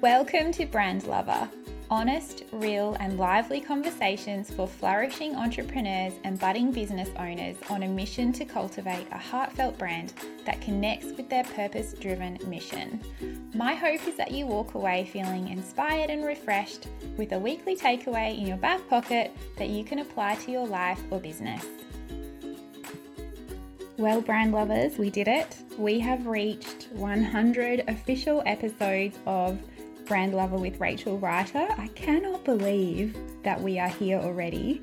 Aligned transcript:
Welcome 0.00 0.52
to 0.52 0.64
Brand 0.64 1.08
Lover, 1.08 1.50
honest, 1.90 2.44
real, 2.52 2.96
and 3.00 3.18
lively 3.18 3.60
conversations 3.60 4.48
for 4.48 4.68
flourishing 4.68 5.34
entrepreneurs 5.34 6.12
and 6.22 6.38
budding 6.38 6.70
business 6.70 7.08
owners 7.18 7.56
on 7.68 7.82
a 7.82 7.88
mission 7.88 8.32
to 8.34 8.44
cultivate 8.44 9.08
a 9.10 9.18
heartfelt 9.18 9.76
brand 9.76 10.12
that 10.46 10.60
connects 10.60 11.06
with 11.16 11.28
their 11.28 11.42
purpose 11.42 11.94
driven 11.94 12.38
mission. 12.46 13.00
My 13.56 13.74
hope 13.74 14.06
is 14.06 14.14
that 14.14 14.30
you 14.30 14.46
walk 14.46 14.74
away 14.74 15.10
feeling 15.12 15.48
inspired 15.48 16.10
and 16.10 16.24
refreshed 16.24 16.86
with 17.16 17.32
a 17.32 17.38
weekly 17.40 17.74
takeaway 17.74 18.38
in 18.38 18.46
your 18.46 18.56
back 18.56 18.88
pocket 18.88 19.32
that 19.56 19.68
you 19.68 19.82
can 19.82 19.98
apply 19.98 20.36
to 20.36 20.52
your 20.52 20.68
life 20.68 21.02
or 21.10 21.18
business. 21.18 21.66
Well, 23.96 24.20
brand 24.20 24.52
lovers, 24.52 24.96
we 24.96 25.10
did 25.10 25.26
it. 25.26 25.56
We 25.76 25.98
have 25.98 26.28
reached 26.28 26.86
100 26.92 27.82
official 27.88 28.44
episodes 28.46 29.18
of 29.26 29.58
Brand 30.08 30.32
Lover 30.32 30.56
with 30.56 30.80
Rachel 30.80 31.18
Reiter. 31.18 31.68
I 31.76 31.88
cannot 31.88 32.42
believe 32.42 33.14
that 33.42 33.60
we 33.60 33.78
are 33.78 33.88
here 33.88 34.18
already. 34.18 34.80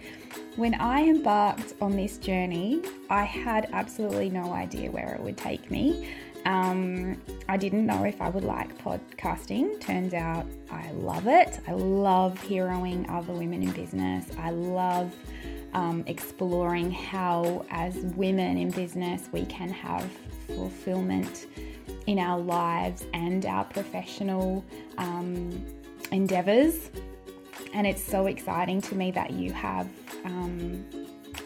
When 0.55 0.75
I 0.75 1.01
embarked 1.01 1.73
on 1.81 1.95
this 1.95 2.19
journey, 2.19 2.83
I 3.09 3.23
had 3.23 3.67
absolutely 3.73 4.29
no 4.29 4.53
idea 4.53 4.91
where 4.91 5.15
it 5.15 5.19
would 5.19 5.35
take 5.35 5.71
me. 5.71 6.07
Um, 6.45 7.19
I 7.49 7.57
didn't 7.57 7.87
know 7.87 8.03
if 8.03 8.21
I 8.21 8.29
would 8.29 8.43
like 8.43 8.77
podcasting. 8.77 9.81
Turns 9.81 10.13
out 10.13 10.45
I 10.69 10.91
love 10.91 11.25
it. 11.25 11.59
I 11.67 11.71
love 11.71 12.39
heroing 12.39 13.09
other 13.09 13.33
women 13.33 13.63
in 13.63 13.71
business. 13.71 14.27
I 14.37 14.51
love 14.51 15.11
um, 15.73 16.03
exploring 16.05 16.91
how, 16.91 17.65
as 17.71 17.95
women 18.15 18.57
in 18.57 18.69
business, 18.69 19.27
we 19.31 19.45
can 19.47 19.69
have 19.69 20.07
fulfillment 20.45 21.47
in 22.07 22.19
our 22.19 22.39
lives 22.39 23.03
and 23.13 23.45
our 23.45 23.65
professional 23.65 24.63
um, 24.97 25.65
endeavors. 26.11 26.89
And 27.73 27.85
it's 27.87 28.03
so 28.03 28.27
exciting 28.27 28.81
to 28.81 28.95
me 28.95 29.11
that 29.11 29.31
you 29.31 29.51
have. 29.53 29.89
Um, 30.23 30.85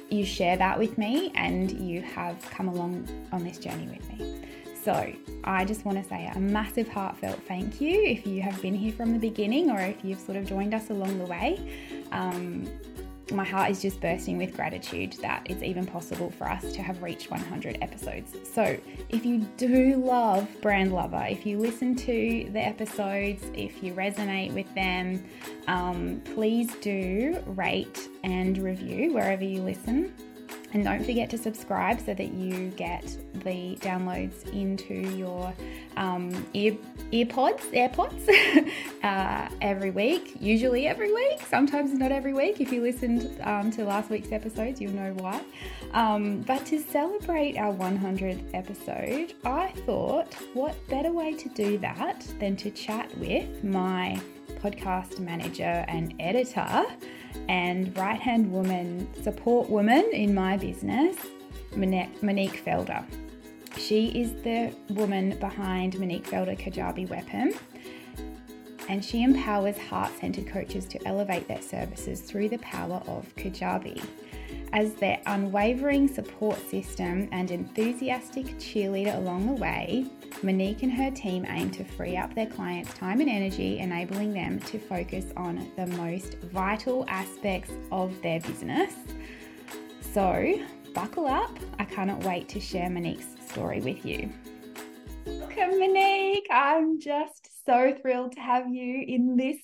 you 0.10 0.26
share 0.26 0.58
that 0.58 0.78
with 0.78 0.98
me 0.98 1.32
and 1.36 1.72
you 1.72 2.02
have 2.02 2.42
come 2.50 2.68
along 2.68 3.08
on 3.32 3.44
this 3.44 3.58
journey 3.60 3.88
with 3.88 4.08
me. 4.10 4.42
So, 4.84 5.14
I 5.44 5.66
just 5.66 5.86
want 5.86 6.02
to 6.02 6.10
say 6.10 6.32
a 6.34 6.40
massive 6.40 6.88
heartfelt 6.88 7.42
thank 7.48 7.82
you 7.82 8.02
if 8.04 8.26
you 8.26 8.42
have 8.42 8.62
been 8.62 8.74
here 8.74 8.94
from 8.94 9.14
the 9.14 9.20
beginning 9.20 9.70
or 9.70 9.80
if 9.80 10.04
you've 10.04 10.20
sort 10.20 10.38
of 10.38 10.46
joined 10.46 10.74
us 10.74 10.90
along 10.90 11.20
the 11.20 11.26
way. 11.26 11.60
Um, 12.12 12.68
my 13.32 13.44
heart 13.44 13.72
is 13.72 13.82
just 13.82 14.02
bursting 14.02 14.38
with 14.38 14.56
gratitude 14.56 15.14
that 15.22 15.46
it's 15.50 15.64
even 15.64 15.86
possible 15.86 16.30
for 16.32 16.50
us 16.50 16.72
to 16.74 16.82
have 16.82 17.02
reached 17.02 17.30
100 17.32 17.78
episodes. 17.82 18.36
So, 18.54 18.78
if 19.10 19.26
you 19.26 19.40
do 19.58 19.96
love 19.96 20.48
Brand 20.62 20.94
Lover, 20.94 21.26
if 21.30 21.46
you 21.46 21.60
listen 21.60 21.96
to 21.96 22.50
the 22.52 22.60
episodes, 22.60 23.44
if 23.54 23.84
you 23.84 23.94
resonate 23.94 24.54
with 24.54 24.74
them, 24.76 25.24
um, 25.68 26.22
please 26.36 26.76
do 26.76 27.42
rate 27.48 28.10
and 28.24 28.58
review 28.58 29.14
wherever 29.14 29.44
you 29.44 29.62
listen. 29.62 30.14
And 30.74 30.84
don't 30.84 31.04
forget 31.04 31.30
to 31.32 31.38
subscribe 31.38 32.00
so 32.00 32.14
that 32.14 32.32
you 32.32 32.70
get 32.72 33.04
the 33.44 33.76
downloads 33.78 34.48
into 34.54 34.94
your 35.16 35.54
um, 35.98 36.46
ear, 36.54 36.78
earpods, 37.12 37.62
AirPods 37.74 38.72
uh, 39.04 39.50
every 39.62 39.90
week, 39.90 40.36
usually 40.40 40.88
every 40.88 41.14
week, 41.14 41.42
sometimes 41.48 41.92
not 41.94 42.12
every 42.12 42.34
week. 42.34 42.62
If 42.62 42.72
you 42.72 42.82
listened 42.82 43.36
um, 43.42 43.72
to 43.72 43.84
last 43.84 44.10
week's 44.10 44.32
episodes, 44.32 44.80
you'll 44.80 44.94
know 44.94 45.14
why. 45.14 45.42
Um, 45.94 46.42
but 46.42 46.66
to 46.68 46.80
celebrate 46.80 47.58
our 47.58 47.74
100th 47.74 48.54
episode, 48.54 49.34
I 49.44 49.70
thought 49.86 50.34
what 50.54 50.76
better 50.88 51.12
way 51.12 51.34
to 51.34 51.50
do 51.50 51.80
that 51.80 52.26
than 52.40 52.56
to 52.58 52.70
chat 52.70 53.16
with 53.18 53.64
my 53.64 54.22
podcast 54.62 55.20
manager 55.20 55.86
and 55.88 56.14
editor 56.20 56.86
and 57.48 57.96
right 57.98 58.20
hand 58.20 58.52
woman, 58.52 59.08
support 59.24 59.70
woman 59.70 60.10
in 60.14 60.34
my 60.34 60.58
business, 60.58 61.16
Monique 61.76 62.64
Felder. 62.66 63.06
She 63.78 64.08
is 64.10 64.34
the 64.44 64.74
woman 64.90 65.38
behind 65.40 66.00
Monique 66.00 66.26
Felder 66.26 66.58
Kajabi 66.60 67.10
Weapon, 67.10 67.54
and 68.90 69.06
she 69.06 69.24
empowers 69.24 69.78
heart 69.78 70.12
centered 70.20 70.48
coaches 70.48 70.86
to 70.86 71.08
elevate 71.08 71.48
their 71.48 71.62
services 71.62 72.22
through 72.22 72.50
the 72.50 72.58
power 72.58 73.02
of 73.08 73.34
Kajabi. 73.36 74.04
As 74.74 74.94
their 74.96 75.20
unwavering 75.26 76.08
support 76.08 76.58
system 76.70 77.30
and 77.32 77.52
enthusiastic 77.52 78.46
cheerleader 78.58 79.16
along 79.16 79.46
the 79.48 79.54
way, 79.54 80.06
Monique 80.42 80.84
and 80.84 80.92
her 80.92 81.12
team 81.12 81.46
aim 81.50 81.70
to 81.72 81.84
free 81.84 82.16
up 82.16 82.34
their 82.34 82.46
clients' 82.46 82.94
time 82.94 83.20
and 83.20 83.30
energy, 83.30 83.80
enabling 83.80 84.34
them 84.34 84.60
to 84.62 84.80
focus 84.80 85.26
on 85.36 85.70
the 85.76 85.86
most 85.88 86.36
vital 86.54 87.06
aspects 87.08 87.72
of 87.92 88.22
their 88.22 88.40
business. 88.40 88.94
So, 90.14 90.60
buckle 90.94 91.28
up. 91.28 91.58
I 91.78 91.86
cannot 91.86 92.24
wait 92.24 92.48
to 92.50 92.60
share 92.60 92.90
Monique's 92.90 93.36
story 93.50 93.82
with 93.82 94.06
you. 94.06 94.32
Welcome, 95.26 95.80
Monique. 95.80 96.48
I'm 96.50 97.00
just 97.00 97.50
so 97.66 97.94
thrilled 98.02 98.32
to 98.34 98.40
have 98.40 98.68
you 98.74 99.04
in 99.06 99.36
this 99.36 99.58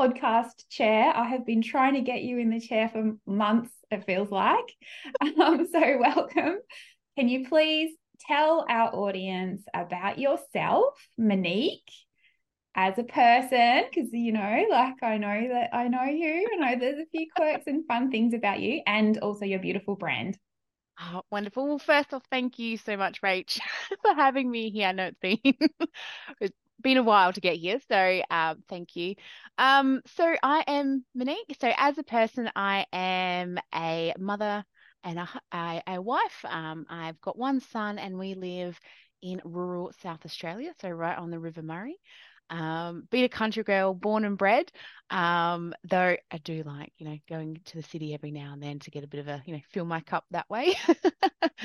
podcast 0.00 0.68
chair. 0.70 1.12
I 1.14 1.24
have 1.24 1.44
been 1.44 1.62
trying 1.62 1.94
to 1.94 2.00
get 2.00 2.22
you 2.22 2.38
in 2.38 2.50
the 2.50 2.60
chair 2.60 2.88
for 2.88 3.12
months, 3.26 3.72
it 3.90 4.04
feels 4.04 4.30
like. 4.30 4.74
Um, 5.20 5.68
so, 5.70 5.98
welcome. 5.98 6.56
Can 7.18 7.28
you 7.28 7.46
please 7.46 7.94
tell 8.26 8.64
our 8.68 8.94
audience 8.94 9.62
about 9.74 10.18
yourself, 10.18 10.94
Monique, 11.18 11.90
as 12.74 12.98
a 12.98 13.04
person? 13.04 13.84
Because, 13.88 14.10
you 14.12 14.32
know, 14.32 14.66
like 14.70 15.02
I 15.02 15.18
know 15.18 15.48
that 15.48 15.70
I 15.72 15.88
know 15.88 16.04
you, 16.04 16.48
I 16.52 16.56
know 16.56 16.80
there's 16.80 17.00
a 17.00 17.10
few 17.10 17.26
quirks 17.34 17.66
and 17.66 17.86
fun 17.86 18.10
things 18.10 18.34
about 18.34 18.60
you, 18.60 18.82
and 18.86 19.18
also 19.18 19.44
your 19.44 19.60
beautiful 19.60 19.96
brand. 19.96 20.38
Oh, 21.00 21.22
wonderful. 21.30 21.66
Well, 21.66 21.78
first 21.78 22.12
off, 22.14 22.22
thank 22.30 22.58
you 22.58 22.76
so 22.76 22.96
much, 22.96 23.22
Rach, 23.22 23.58
for 24.02 24.14
having 24.14 24.50
me 24.50 24.70
here. 24.70 24.88
I 24.88 24.92
know 24.92 25.06
it's 25.06 25.18
been 25.18 25.38
it's 26.40 26.56
been 26.80 26.96
a 26.96 27.02
while 27.02 27.32
to 27.32 27.40
get 27.40 27.56
here, 27.56 27.80
so 27.88 28.22
um, 28.30 28.62
thank 28.68 28.94
you. 28.94 29.14
Um, 29.58 30.02
so 30.16 30.34
I 30.42 30.64
am 30.66 31.04
Monique. 31.14 31.56
So 31.60 31.72
as 31.76 31.98
a 31.98 32.02
person, 32.02 32.50
I 32.54 32.86
am 32.92 33.58
a 33.74 34.14
mother 34.18 34.64
and 35.04 35.18
a, 35.18 35.28
a, 35.52 35.82
a 35.86 36.02
wife. 36.02 36.44
Um, 36.44 36.86
I've 36.88 37.20
got 37.20 37.38
one 37.38 37.60
son, 37.60 37.98
and 37.98 38.18
we 38.18 38.34
live 38.34 38.78
in 39.22 39.40
rural 39.44 39.92
South 40.02 40.24
Australia, 40.24 40.72
so 40.80 40.90
right 40.90 41.16
on 41.16 41.30
the 41.30 41.38
River 41.38 41.62
Murray. 41.62 41.96
Um, 42.50 43.04
being 43.10 43.24
a 43.24 43.30
country 43.30 43.62
girl, 43.62 43.94
born 43.94 44.26
and 44.26 44.36
bred, 44.36 44.70
um, 45.08 45.72
though 45.84 46.16
I 46.30 46.38
do 46.38 46.62
like, 46.64 46.92
you 46.98 47.08
know, 47.08 47.16
going 47.26 47.60
to 47.66 47.76
the 47.76 47.82
city 47.82 48.12
every 48.12 48.30
now 48.30 48.52
and 48.52 48.62
then 48.62 48.78
to 48.80 48.90
get 48.90 49.04
a 49.04 49.06
bit 49.06 49.20
of 49.20 49.28
a, 49.28 49.42
you 49.46 49.54
know, 49.54 49.60
fill 49.72 49.86
my 49.86 50.00
cup 50.00 50.24
that 50.32 50.50
way. 50.50 50.74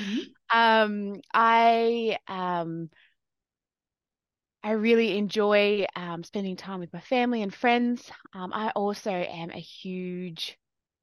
mm-hmm. 0.00 0.18
um, 0.58 1.20
I 1.34 2.16
um, 2.26 2.88
I 4.62 4.72
really 4.72 5.16
enjoy 5.18 5.86
um, 5.94 6.24
spending 6.24 6.56
time 6.56 6.80
with 6.80 6.92
my 6.92 7.00
family 7.00 7.42
and 7.42 7.54
friends. 7.54 8.10
Um, 8.32 8.52
I 8.52 8.70
also 8.70 9.10
am 9.10 9.50
a 9.50 9.60
huge 9.60 10.58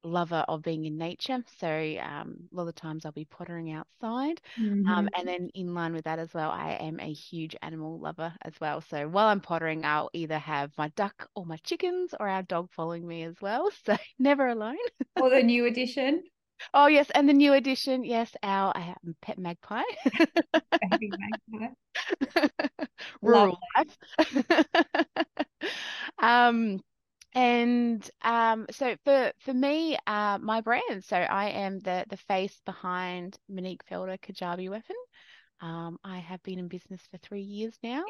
lover 0.06 0.44
of 0.48 0.62
being 0.62 0.84
in 0.84 0.96
nature. 0.96 1.42
So 1.58 1.68
um, 1.68 2.36
a 2.52 2.56
lot 2.56 2.68
of 2.68 2.74
times 2.74 3.04
I'll 3.04 3.12
be 3.12 3.26
pottering 3.26 3.72
outside. 3.72 4.40
Um, 4.58 4.64
mm-hmm. 4.64 4.92
Um, 4.92 5.08
and 5.16 5.28
then 5.28 5.50
in 5.54 5.74
line 5.74 5.92
with 5.92 6.04
that 6.04 6.18
as 6.18 6.32
well, 6.32 6.50
I 6.50 6.72
am 6.72 7.00
a 7.00 7.12
huge 7.12 7.56
animal 7.62 7.98
lover 7.98 8.32
as 8.42 8.54
well. 8.60 8.80
So 8.80 9.08
while 9.08 9.28
I'm 9.28 9.40
pottering, 9.40 9.84
I'll 9.84 10.10
either 10.12 10.38
have 10.38 10.70
my 10.78 10.88
duck 10.90 11.28
or 11.34 11.44
my 11.44 11.56
chickens 11.58 12.14
or 12.18 12.28
our 12.28 12.42
dog 12.42 12.70
following 12.72 13.06
me 13.06 13.24
as 13.24 13.36
well. 13.40 13.70
So 13.84 13.96
never 14.18 14.48
alone. 14.48 14.78
or 15.20 15.30
the 15.30 15.42
new 15.42 15.66
addition. 15.66 16.24
Oh 16.74 16.86
yes, 16.86 17.10
and 17.14 17.28
the 17.28 17.34
new 17.34 17.52
addition, 17.52 18.04
yes, 18.04 18.34
our 18.42 18.72
um, 18.74 19.14
pet 19.22 19.38
magpie. 19.38 19.82
magpie. 20.82 21.68
Rural 23.22 23.58
life. 23.76 23.96
um, 26.18 26.80
and 27.34 28.10
um, 28.22 28.66
so 28.70 28.96
for 29.04 29.15
me, 29.60 29.96
uh, 30.06 30.38
my 30.40 30.60
brand. 30.60 31.04
So 31.04 31.16
I 31.16 31.48
am 31.50 31.78
the 31.80 32.04
the 32.08 32.16
face 32.16 32.60
behind 32.64 33.36
Monique 33.48 33.84
Felder 33.90 34.18
Kajabi 34.18 34.68
Weapon. 34.68 34.96
Um, 35.60 35.98
I 36.04 36.18
have 36.18 36.42
been 36.42 36.58
in 36.58 36.68
business 36.68 37.00
for 37.10 37.18
three 37.18 37.42
years 37.42 37.74
now. 37.82 38.04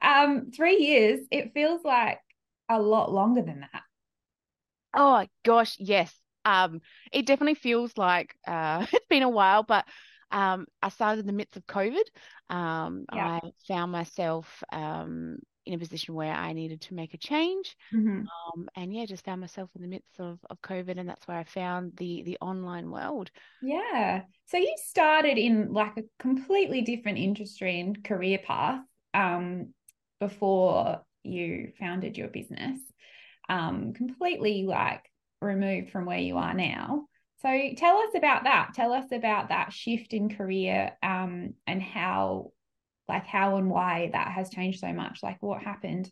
Um, 0.00 0.50
three 0.54 0.78
years. 0.78 1.20
It 1.30 1.52
feels 1.52 1.82
like 1.84 2.20
a 2.68 2.80
lot 2.80 3.12
longer 3.12 3.42
than 3.42 3.60
that. 3.60 3.82
Oh 4.94 5.26
gosh, 5.44 5.76
yes. 5.78 6.14
Um, 6.44 6.80
it 7.12 7.26
definitely 7.26 7.54
feels 7.54 7.96
like 7.96 8.34
uh, 8.46 8.86
it's 8.92 9.06
been 9.06 9.22
a 9.22 9.28
while, 9.28 9.62
but 9.62 9.84
um, 10.30 10.66
I 10.82 10.88
started 10.88 11.20
in 11.20 11.26
the 11.26 11.32
midst 11.32 11.56
of 11.56 11.66
COVID. 11.66 12.04
Um, 12.50 13.04
yeah. 13.12 13.40
I 13.42 13.52
found 13.68 13.92
myself 13.92 14.62
um, 14.72 15.38
in 15.66 15.74
a 15.74 15.78
position 15.78 16.14
where 16.14 16.32
I 16.32 16.52
needed 16.52 16.80
to 16.82 16.94
make 16.94 17.14
a 17.14 17.18
change. 17.18 17.76
Mm-hmm. 17.94 18.22
Um, 18.22 18.68
and 18.74 18.94
yeah, 18.94 19.06
just 19.06 19.24
found 19.24 19.40
myself 19.40 19.70
in 19.74 19.82
the 19.82 19.88
midst 19.88 20.18
of, 20.18 20.38
of 20.50 20.60
COVID 20.60 20.98
and 20.98 21.08
that's 21.08 21.26
where 21.28 21.38
I 21.38 21.44
found 21.44 21.96
the 21.96 22.22
the 22.24 22.38
online 22.40 22.90
world. 22.90 23.30
Yeah. 23.62 24.22
So 24.46 24.56
you 24.56 24.74
started 24.84 25.38
in 25.38 25.72
like 25.72 25.96
a 25.96 26.04
completely 26.18 26.82
different 26.82 27.18
industry 27.18 27.80
and 27.80 28.02
career 28.02 28.38
path 28.38 28.80
um, 29.14 29.74
before 30.20 31.02
you 31.22 31.72
founded 31.78 32.16
your 32.18 32.28
business, 32.28 32.80
um, 33.48 33.92
completely 33.92 34.64
like 34.64 35.04
removed 35.40 35.90
from 35.90 36.06
where 36.06 36.18
you 36.18 36.36
are 36.38 36.54
now. 36.54 37.06
So 37.40 37.70
tell 37.76 37.96
us 37.98 38.14
about 38.14 38.44
that. 38.44 38.70
Tell 38.74 38.92
us 38.92 39.10
about 39.10 39.48
that 39.48 39.72
shift 39.72 40.12
in 40.12 40.34
career 40.34 40.92
um, 41.02 41.54
and 41.66 41.82
how, 41.82 42.52
like, 43.12 43.26
how 43.26 43.56
and 43.56 43.70
why 43.70 44.10
that 44.12 44.28
has 44.32 44.50
changed 44.50 44.80
so 44.80 44.92
much. 44.92 45.22
Like, 45.22 45.42
what 45.42 45.62
happened 45.62 46.10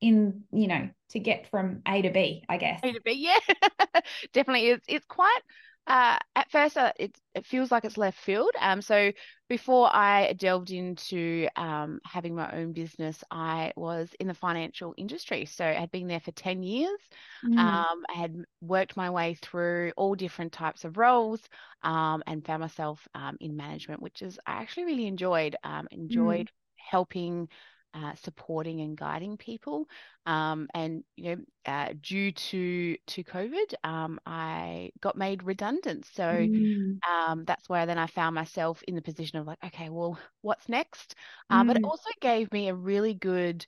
in, 0.00 0.44
you 0.52 0.68
know, 0.68 0.88
to 1.10 1.18
get 1.18 1.48
from 1.50 1.82
A 1.86 2.02
to 2.02 2.10
B, 2.10 2.44
I 2.48 2.56
guess. 2.56 2.80
A 2.82 2.92
to 2.92 3.00
B, 3.00 3.12
yeah, 3.12 4.00
definitely. 4.32 4.68
It's 4.68 4.86
it's 4.88 5.06
quite 5.06 5.40
uh, 5.86 6.18
at 6.34 6.50
first, 6.50 6.76
uh, 6.76 6.92
it 6.98 7.16
it 7.34 7.46
feels 7.46 7.70
like 7.70 7.84
it's 7.84 7.96
left 7.96 8.18
field. 8.18 8.50
Um, 8.60 8.82
so 8.82 9.12
before 9.48 9.88
I 9.94 10.32
delved 10.32 10.70
into 10.70 11.48
um, 11.54 12.00
having 12.04 12.34
my 12.34 12.50
own 12.52 12.72
business, 12.72 13.22
I 13.30 13.72
was 13.76 14.08
in 14.18 14.26
the 14.26 14.34
financial 14.34 14.94
industry. 14.96 15.44
So 15.46 15.64
I 15.64 15.74
had 15.74 15.92
been 15.92 16.08
there 16.08 16.20
for 16.20 16.32
ten 16.32 16.62
years. 16.62 16.98
Mm. 17.44 17.58
Um, 17.58 18.02
I 18.08 18.14
had 18.18 18.34
worked 18.60 18.96
my 18.96 19.10
way 19.10 19.34
through 19.34 19.92
all 19.96 20.14
different 20.14 20.52
types 20.52 20.84
of 20.84 20.96
roles, 20.96 21.40
um, 21.82 22.22
and 22.26 22.44
found 22.44 22.62
myself 22.62 23.06
um, 23.14 23.36
in 23.40 23.56
management, 23.56 24.02
which 24.02 24.22
is 24.22 24.38
I 24.46 24.54
actually 24.54 24.86
really 24.86 25.06
enjoyed. 25.06 25.56
Um, 25.62 25.86
enjoyed 25.92 26.46
mm. 26.46 26.90
helping 26.90 27.48
uh, 27.96 28.14
supporting 28.22 28.80
and 28.80 28.96
guiding 28.96 29.36
people. 29.36 29.88
Um, 30.26 30.68
and 30.74 31.02
you 31.16 31.36
know, 31.36 31.42
uh, 31.64 31.88
due 32.00 32.32
to 32.32 32.96
to 33.06 33.24
COVID, 33.24 33.74
um, 33.84 34.20
I 34.26 34.90
got 35.00 35.16
made 35.16 35.42
redundant. 35.42 36.06
So 36.12 36.24
mm. 36.24 36.98
um, 37.08 37.44
that's 37.44 37.68
where 37.68 37.86
then 37.86 37.98
I 37.98 38.06
found 38.06 38.34
myself 38.34 38.82
in 38.86 38.94
the 38.94 39.02
position 39.02 39.38
of 39.38 39.46
like, 39.46 39.58
okay, 39.64 39.88
well, 39.88 40.18
what's 40.42 40.68
next? 40.68 41.14
Uh, 41.48 41.62
mm. 41.62 41.68
But 41.68 41.76
it 41.76 41.82
mm. 41.82 41.88
also 41.88 42.10
gave 42.20 42.52
me 42.52 42.68
a 42.68 42.74
really 42.74 43.14
good 43.14 43.66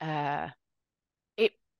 uh, 0.00 0.48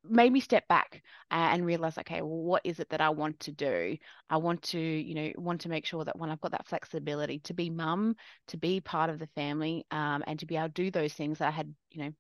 made 0.09 0.33
me 0.33 0.41
step 0.41 0.67
back 0.69 1.03
and 1.31 1.65
realize 1.65 1.97
okay 1.97 2.21
well 2.21 2.43
what 2.43 2.63
is 2.65 2.79
it 2.79 2.89
that 2.91 3.01
i 3.01 3.09
want 3.09 3.39
to 3.41 3.51
do 3.51 3.97
i 4.29 4.37
want 4.37 4.61
to 4.63 4.79
you 4.79 5.15
know 5.15 5.33
want 5.37 5.61
to 5.61 5.69
make 5.69 5.87
sure 5.87 6.05
that 6.05 6.19
when 6.19 6.31
i've 6.31 6.41
got 6.41 6.53
that 6.53 6.67
flexibility 6.67 7.39
to 7.39 7.55
be 7.55 7.71
mum 7.71 8.15
to 8.47 8.57
be 8.57 8.81
part 8.81 9.11
of 9.11 9.19
the 9.19 9.29
family 9.29 9.85
um, 9.91 10.23
and 10.27 10.39
to 10.39 10.47
be 10.47 10.57
able 10.57 10.69
to 10.69 10.75
do 10.75 10.91
those 10.91 11.13
things 11.13 11.39
that 11.39 11.49
i 11.49 11.51
had 11.51 11.73
you 11.91 12.03
know 12.03 12.11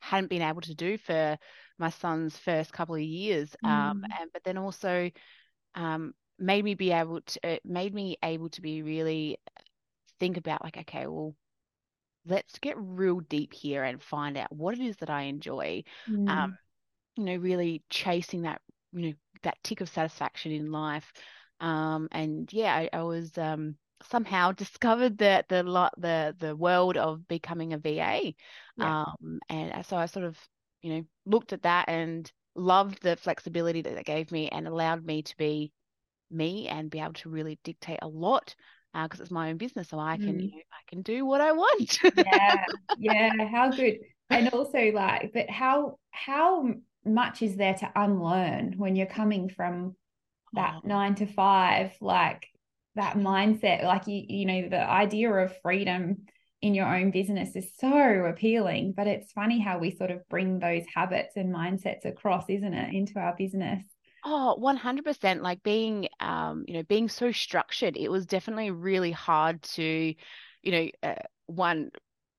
hadn't 0.00 0.28
been 0.28 0.42
able 0.42 0.60
to 0.60 0.74
do 0.74 0.98
for 0.98 1.38
my 1.78 1.90
son's 1.90 2.36
first 2.36 2.72
couple 2.72 2.94
of 2.94 3.00
years 3.00 3.54
um, 3.64 3.70
mm. 3.70 3.90
um, 3.90 4.04
and 4.20 4.30
but 4.32 4.44
then 4.44 4.58
also 4.58 5.10
um, 5.74 6.14
made 6.38 6.64
me 6.64 6.74
be 6.74 6.92
able 6.92 7.20
to 7.22 7.40
it 7.42 7.62
made 7.64 7.94
me 7.94 8.16
able 8.22 8.48
to 8.48 8.60
be 8.60 8.82
really 8.82 9.38
think 10.20 10.36
about 10.36 10.62
like 10.62 10.76
okay 10.76 11.06
well 11.06 11.34
let's 12.26 12.58
get 12.58 12.76
real 12.78 13.20
deep 13.20 13.52
here 13.52 13.84
and 13.84 14.02
find 14.02 14.36
out 14.36 14.50
what 14.52 14.74
it 14.74 14.80
is 14.80 14.96
that 14.96 15.10
i 15.10 15.22
enjoy 15.22 15.82
um, 16.08 16.16
mm. 16.16 16.28
um, 16.30 16.58
you 17.16 17.24
know, 17.24 17.36
really 17.36 17.82
chasing 17.90 18.42
that, 18.42 18.60
you 18.92 19.08
know, 19.08 19.12
that 19.42 19.58
tick 19.62 19.80
of 19.80 19.88
satisfaction 19.88 20.52
in 20.52 20.72
life. 20.72 21.12
Um, 21.60 22.08
and 22.12 22.52
yeah, 22.52 22.74
I, 22.74 22.90
I 22.92 23.02
was 23.02 23.36
um, 23.38 23.76
somehow 24.10 24.52
discovered 24.52 25.18
that 25.18 25.48
the 25.48 25.62
the 25.96 26.36
the 26.38 26.56
world 26.56 26.96
of 26.96 27.26
becoming 27.28 27.72
a 27.72 27.78
VA. 27.78 28.34
Yeah. 28.76 29.04
Um, 29.04 29.40
and 29.48 29.86
so 29.86 29.96
I 29.96 30.06
sort 30.06 30.26
of, 30.26 30.38
you 30.82 30.94
know, 30.94 31.04
looked 31.26 31.52
at 31.52 31.62
that 31.62 31.88
and 31.88 32.30
loved 32.56 33.02
the 33.02 33.16
flexibility 33.16 33.82
that 33.82 33.98
it 33.98 34.06
gave 34.06 34.30
me 34.30 34.48
and 34.48 34.68
allowed 34.68 35.04
me 35.04 35.22
to 35.22 35.36
be 35.36 35.72
me 36.30 36.68
and 36.68 36.90
be 36.90 37.00
able 37.00 37.12
to 37.14 37.28
really 37.28 37.58
dictate 37.64 37.98
a 38.02 38.08
lot 38.08 38.54
because 39.02 39.20
uh, 39.20 39.24
it's 39.24 39.32
my 39.32 39.50
own 39.50 39.56
business, 39.56 39.88
so 39.88 39.98
I 39.98 40.16
can 40.16 40.38
mm. 40.38 40.42
you 40.42 40.50
know, 40.50 40.62
I 40.72 40.88
can 40.88 41.02
do 41.02 41.26
what 41.26 41.40
I 41.40 41.52
want. 41.52 41.98
yeah, 42.16 42.64
yeah, 42.98 43.48
how 43.50 43.70
good. 43.70 43.98
And 44.30 44.48
also 44.50 44.78
like, 44.92 45.32
but 45.34 45.50
how 45.50 45.98
how 46.12 46.74
much 47.04 47.42
is 47.42 47.56
there 47.56 47.74
to 47.74 47.92
unlearn 47.94 48.74
when 48.76 48.96
you're 48.96 49.06
coming 49.06 49.48
from 49.48 49.96
that 50.54 50.80
oh. 50.84 50.88
nine 50.88 51.14
to 51.16 51.26
five, 51.26 51.92
like 52.00 52.46
that 52.94 53.16
mindset, 53.16 53.84
like 53.84 54.06
you, 54.06 54.24
you 54.28 54.46
know, 54.46 54.68
the 54.68 54.82
idea 54.82 55.30
of 55.30 55.56
freedom 55.62 56.26
in 56.62 56.74
your 56.74 56.86
own 56.86 57.10
business 57.10 57.56
is 57.56 57.70
so 57.78 58.24
appealing. 58.24 58.94
But 58.96 59.06
it's 59.06 59.32
funny 59.32 59.60
how 59.60 59.78
we 59.78 59.90
sort 59.90 60.10
of 60.10 60.26
bring 60.28 60.58
those 60.58 60.84
habits 60.94 61.36
and 61.36 61.54
mindsets 61.54 62.04
across, 62.04 62.44
isn't 62.48 62.74
it, 62.74 62.94
into 62.94 63.18
our 63.18 63.34
business? 63.36 63.82
Oh, 64.24 64.56
100%. 64.58 65.42
Like 65.42 65.62
being, 65.62 66.08
um, 66.20 66.64
you 66.66 66.74
know, 66.74 66.82
being 66.84 67.08
so 67.08 67.32
structured, 67.32 67.96
it 67.96 68.10
was 68.10 68.24
definitely 68.24 68.70
really 68.70 69.10
hard 69.10 69.62
to, 69.62 70.14
you 70.62 70.72
know, 70.72 70.88
uh, 71.02 71.14
one, 71.46 71.90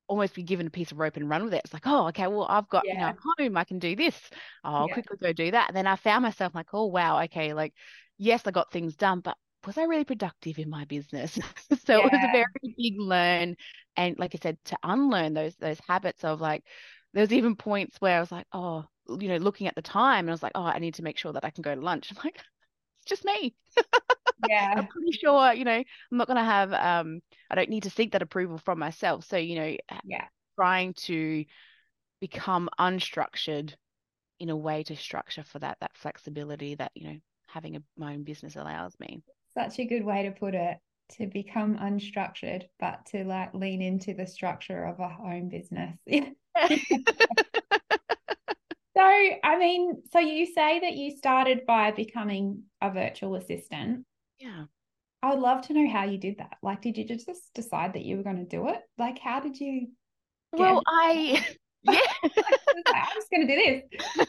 almost 0.08 0.36
be 0.36 0.44
given 0.44 0.68
a 0.68 0.72
piece 0.72 0.92
of 0.92 1.00
rope 1.00 1.18
and 1.18 1.30
run 1.30 1.44
with 1.44 1.54
it. 1.54 1.62
It's 1.64 1.74
like, 1.74 1.88
oh, 1.88 2.08
okay, 2.08 2.28
well, 2.28 2.46
I've 2.50 2.70
got, 2.70 2.84
yeah. 2.86 2.94
you 2.94 3.00
know, 3.00 3.14
home, 3.38 3.58
I 3.58 3.64
can 3.64 3.80
do 3.80 3.96
this. 3.96 4.20
Oh, 4.64 4.74
I'll 4.74 4.88
yeah. 4.88 4.94
quickly 4.94 5.18
go 5.22 5.34
do 5.34 5.52
that. 5.52 5.70
And 5.70 5.78
then 5.78 5.88
I 5.88 5.96
found 5.96 6.24
myself 6.24 6.54
like, 6.54 6.68
oh, 6.74 6.86
wow, 6.86 7.22
okay, 7.24 7.54
like, 7.54 7.74
yes, 8.18 8.44
I 8.46 8.52
got 8.52 8.72
things 8.72 8.96
done, 8.96 9.22
but 9.22 9.36
was 9.66 9.78
I 9.78 9.84
really 9.84 10.04
productive 10.06 10.60
in 10.60 10.70
my 10.70 10.86
business? 10.86 11.34
so 11.86 11.98
yeah. 11.98 12.06
it 12.06 12.12
was 12.12 12.24
a 12.24 12.32
very 12.32 12.76
big 12.78 13.00
learn. 13.00 13.56
And 13.98 14.18
like 14.20 14.36
I 14.36 14.40
said, 14.42 14.58
to 14.66 14.78
unlearn 14.84 15.34
those 15.34 15.56
those 15.56 15.80
habits 15.88 16.24
of 16.24 16.42
like, 16.42 16.64
there 17.14 17.22
was 17.22 17.34
even 17.34 17.56
points 17.56 17.98
where 18.00 18.18
I 18.18 18.20
was 18.20 18.32
like, 18.32 18.46
oh, 18.52 18.86
you 19.08 19.30
know, 19.30 19.38
looking 19.38 19.68
at 19.68 19.76
the 19.76 19.82
time 19.82 20.26
and 20.26 20.30
I 20.30 20.34
was 20.34 20.44
like, 20.44 20.52
oh, 20.56 20.64
I 20.64 20.80
need 20.80 20.96
to 20.96 21.04
make 21.04 21.18
sure 21.18 21.34
that 21.34 21.46
I 21.46 21.50
can 21.50 21.62
go 21.62 21.74
to 21.74 21.82
lunch. 21.82 22.12
I'm 22.12 22.18
like, 22.24 22.36
it's 22.36 23.10
just 23.10 23.26
me. 23.26 23.56
yeah. 24.48 24.74
I'm 24.78 24.88
pretty 24.88 25.12
sure, 25.12 25.54
you 25.54 25.66
know, 25.66 25.72
I'm 25.72 26.18
not 26.18 26.28
going 26.28 26.38
to 26.38 26.44
have, 26.44 26.74
um, 26.74 27.22
I 27.50 27.56
don't 27.56 27.70
need 27.70 27.84
to 27.84 27.90
seek 27.90 28.12
that 28.12 28.22
approval 28.22 28.58
from 28.58 28.80
myself. 28.80 29.26
So, 29.26 29.38
you 29.38 29.56
know, 29.56 29.78
yeah, 30.04 30.26
trying 30.56 30.94
to 30.94 31.46
become 32.22 32.70
unstructured 32.80 33.74
in 34.40 34.50
a 34.50 34.56
way 34.56 34.84
to 34.84 34.96
structure 34.96 35.44
for 35.44 35.60
that, 35.60 35.78
that 35.82 35.98
flexibility 35.98 36.76
that, 36.76 36.92
you 36.96 37.08
know, 37.08 37.18
having 37.48 37.76
a, 37.76 37.84
my 37.98 38.14
own 38.14 38.24
business 38.24 38.56
allows 38.56 38.94
me. 39.00 39.22
Such 39.58 39.80
a 39.80 39.86
good 39.86 40.04
way 40.04 40.24
to 40.24 40.32
put 40.32 40.56
it 40.56 40.78
to 41.18 41.28
become 41.28 41.78
unstructured, 41.78 42.64
but 42.80 43.06
to 43.06 43.24
like 43.24 43.54
lean 43.54 43.82
into 43.82 44.14
the 44.14 44.26
structure 44.26 44.86
of 44.86 45.00
a 45.00 45.08
home 45.08 45.50
business. 45.50 45.98
So, 48.98 49.04
I 49.04 49.58
mean, 49.60 50.04
so 50.14 50.20
you 50.20 50.46
say 50.46 50.80
that 50.80 50.94
you 50.94 51.18
started 51.18 51.66
by 51.66 51.92
becoming 51.92 52.64
a 52.82 52.90
virtual 52.90 53.36
assistant. 53.36 54.06
Yeah. 54.46 54.66
I 55.24 55.32
would 55.32 55.40
love 55.40 55.66
to 55.68 55.74
know 55.74 55.90
how 55.92 56.06
you 56.06 56.20
did 56.20 56.38
that. 56.38 56.58
Like, 56.62 56.82
did 56.82 56.98
you 56.98 57.06
just 57.08 57.28
decide 57.56 57.94
that 57.94 58.06
you 58.06 58.18
were 58.18 58.24
going 58.24 58.38
to 58.38 58.46
do 58.46 58.68
it? 58.68 58.80
Like, 58.98 59.18
how 59.18 59.40
did 59.40 59.60
you? 59.60 59.88
Well, 60.54 60.84
I 60.88 61.44
yeah, 61.84 62.00
I'm 62.24 63.06
just 63.16 63.30
going 63.32 63.48
to 63.48 63.56
do 63.56 63.82
this. 64.18 64.28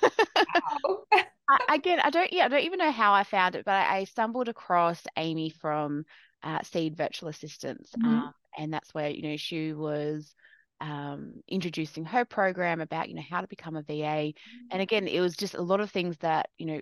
I, 1.48 1.74
again, 1.74 2.00
I 2.02 2.11
don't. 2.11 2.32
Yeah, 2.32 2.46
I 2.46 2.49
don't 2.49 2.64
even 2.64 2.78
know 2.78 2.90
how 2.90 3.12
I 3.12 3.25
found 3.25 3.54
it, 3.56 3.64
but 3.64 3.75
I, 3.75 3.99
I 3.99 4.04
stumbled 4.04 4.49
across 4.49 5.02
Amy 5.16 5.50
from 5.50 6.04
uh, 6.42 6.62
Seed 6.62 6.96
Virtual 6.96 7.28
Assistants, 7.28 7.90
mm-hmm. 7.96 8.08
um, 8.08 8.35
and 8.58 8.73
that's 8.73 8.92
where 8.94 9.11
you 9.11 9.23
know 9.23 9.37
she 9.37 9.73
was 9.73 10.35
um, 10.80 11.35
introducing 11.46 12.04
her 12.06 12.25
program 12.25 12.80
about 12.80 13.08
you 13.08 13.14
know 13.14 13.23
how 13.28 13.42
to 13.42 13.49
become 13.49 13.76
a 13.76 13.82
VA, 13.82 13.92
and 13.92 14.35
mm-hmm. 14.35 14.80
again, 14.80 15.06
it 15.06 15.20
was 15.20 15.37
just 15.37 15.54
a 15.54 15.62
lot 15.62 15.80
of 15.80 15.90
things 15.90 16.16
that 16.18 16.49
you 16.58 16.66
know 16.66 16.80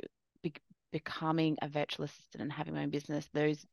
becoming 0.94 1.56
a 1.60 1.68
virtual 1.68 2.04
assistant 2.04 2.40
and 2.40 2.52
having 2.52 2.72
my 2.72 2.84
own 2.84 2.90
business. 2.90 3.28
Those 3.34 3.66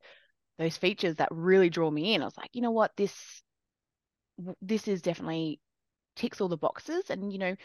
those 0.57 0.75
features 0.75 1.15
that 1.17 1.29
really 1.29 1.69
draw 1.69 1.91
me 1.91 2.15
in. 2.15 2.21
I 2.23 2.25
was 2.25 2.35
like, 2.35 2.49
you 2.53 2.63
know 2.63 2.71
what, 2.71 2.91
this 2.97 3.13
this 4.59 4.87
is 4.87 5.03
definitely 5.03 5.59
ticks 6.15 6.41
all 6.41 6.47
the 6.47 6.57
boxes, 6.57 7.11
and 7.11 7.31
you 7.31 7.37
know, 7.37 7.55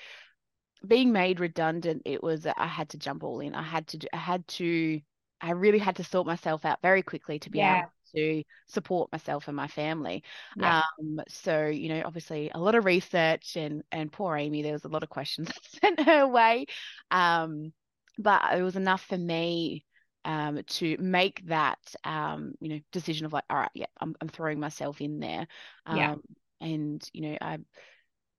being 0.86 1.10
made 1.10 1.40
redundant, 1.40 2.02
it 2.04 2.22
was 2.22 2.46
I 2.46 2.66
had 2.66 2.90
to 2.90 2.98
jump 2.98 3.25
all 3.25 3.40
in. 3.40 3.54
I 3.54 3.62
had 3.62 3.88
to 3.88 3.98
I 4.12 4.18
had 4.18 4.46
to 4.48 5.00
I 5.40 5.52
really 5.52 5.78
had 5.78 5.96
to 5.96 6.04
sort 6.04 6.26
myself 6.26 6.66
out 6.66 6.82
very 6.82 7.02
quickly 7.02 7.38
to 7.38 7.50
be 7.50 7.58
yeah. 7.58 7.78
able 7.78 7.90
to 8.14 8.44
support 8.66 9.10
myself 9.10 9.48
and 9.48 9.56
my 9.56 9.68
family. 9.68 10.22
Yeah. 10.54 10.82
Um, 10.98 11.20
so 11.28 11.66
you 11.66 11.88
know, 11.88 12.02
obviously 12.04 12.50
a 12.54 12.60
lot 12.60 12.75
of 12.75 12.84
research 12.84 13.56
and 13.56 13.82
and 13.90 14.12
poor 14.12 14.36
Amy, 14.36 14.60
there 14.60 14.75
was 14.75 14.84
a 14.84 14.88
lot 14.88 15.02
of 15.02 15.08
questions 15.08 15.50
sent 15.80 15.98
her 16.00 16.28
way. 16.28 16.66
Um, 17.10 17.72
but 18.18 18.42
it 18.56 18.62
was 18.62 18.76
enough 18.76 19.04
for 19.04 19.18
me 19.18 19.85
um, 20.25 20.61
to 20.66 20.96
make 20.99 21.46
that 21.46 21.78
um, 22.04 22.54
you 22.61 22.68
know 22.68 22.80
decision 22.92 23.26
of 23.26 23.32
like, 23.32 23.44
all 23.49 23.58
right, 23.58 23.70
yeah, 23.75 23.87
I'm 24.00 24.14
I'm 24.20 24.28
throwing 24.28 24.61
myself 24.61 25.00
in 25.00 25.20
there. 25.20 25.46
Um, 25.87 25.96
yeah. 25.96 26.14
And 26.61 27.11
you 27.12 27.23
know, 27.23 27.38
I 27.40 27.58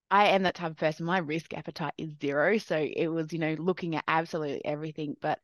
I 0.09 0.27
am 0.29 0.43
that 0.43 0.55
type 0.55 0.71
of 0.71 0.77
person. 0.77 1.05
My 1.05 1.19
risk 1.19 1.53
appetite 1.53 1.93
is 1.97 2.11
zero, 2.21 2.57
so 2.57 2.77
it 2.77 3.07
was 3.07 3.31
you 3.31 3.39
know 3.39 3.55
looking 3.57 3.95
at 3.95 4.03
absolutely 4.07 4.65
everything, 4.65 5.15
but 5.21 5.39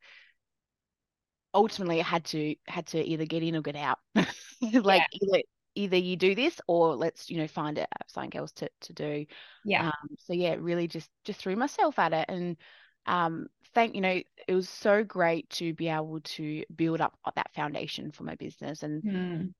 ultimately 1.53 1.99
I 1.99 2.03
had 2.03 2.25
to 2.25 2.55
had 2.67 2.87
to 2.87 3.01
either 3.01 3.25
get 3.25 3.43
in 3.43 3.55
or 3.55 3.61
get 3.61 3.75
out 3.75 3.99
like 4.61 5.03
yeah. 5.11 5.19
either 5.21 5.43
either 5.75 5.97
you 5.97 6.15
do 6.15 6.35
this 6.35 6.59
or 6.67 6.95
let's 6.95 7.29
you 7.29 7.37
know 7.37 7.47
find 7.47 7.77
it 7.77 7.87
something 8.07 8.35
else 8.35 8.51
to, 8.53 8.69
to 8.81 8.93
do 8.93 9.25
yeah 9.65 9.87
um, 9.87 10.07
so 10.19 10.33
yeah 10.33 10.55
really 10.59 10.87
just 10.87 11.09
just 11.23 11.39
threw 11.39 11.55
myself 11.55 11.97
at 11.99 12.13
it 12.13 12.25
and 12.29 12.57
um 13.05 13.47
thank 13.73 13.95
you 13.95 14.01
know 14.01 14.21
it 14.47 14.53
was 14.53 14.69
so 14.69 15.03
great 15.03 15.49
to 15.49 15.73
be 15.73 15.87
able 15.87 16.19
to 16.21 16.63
build 16.75 17.01
up 17.01 17.13
that 17.35 17.53
foundation 17.53 18.11
for 18.11 18.23
my 18.23 18.35
business 18.35 18.83
and 18.83 19.03
mm. 19.03 19.53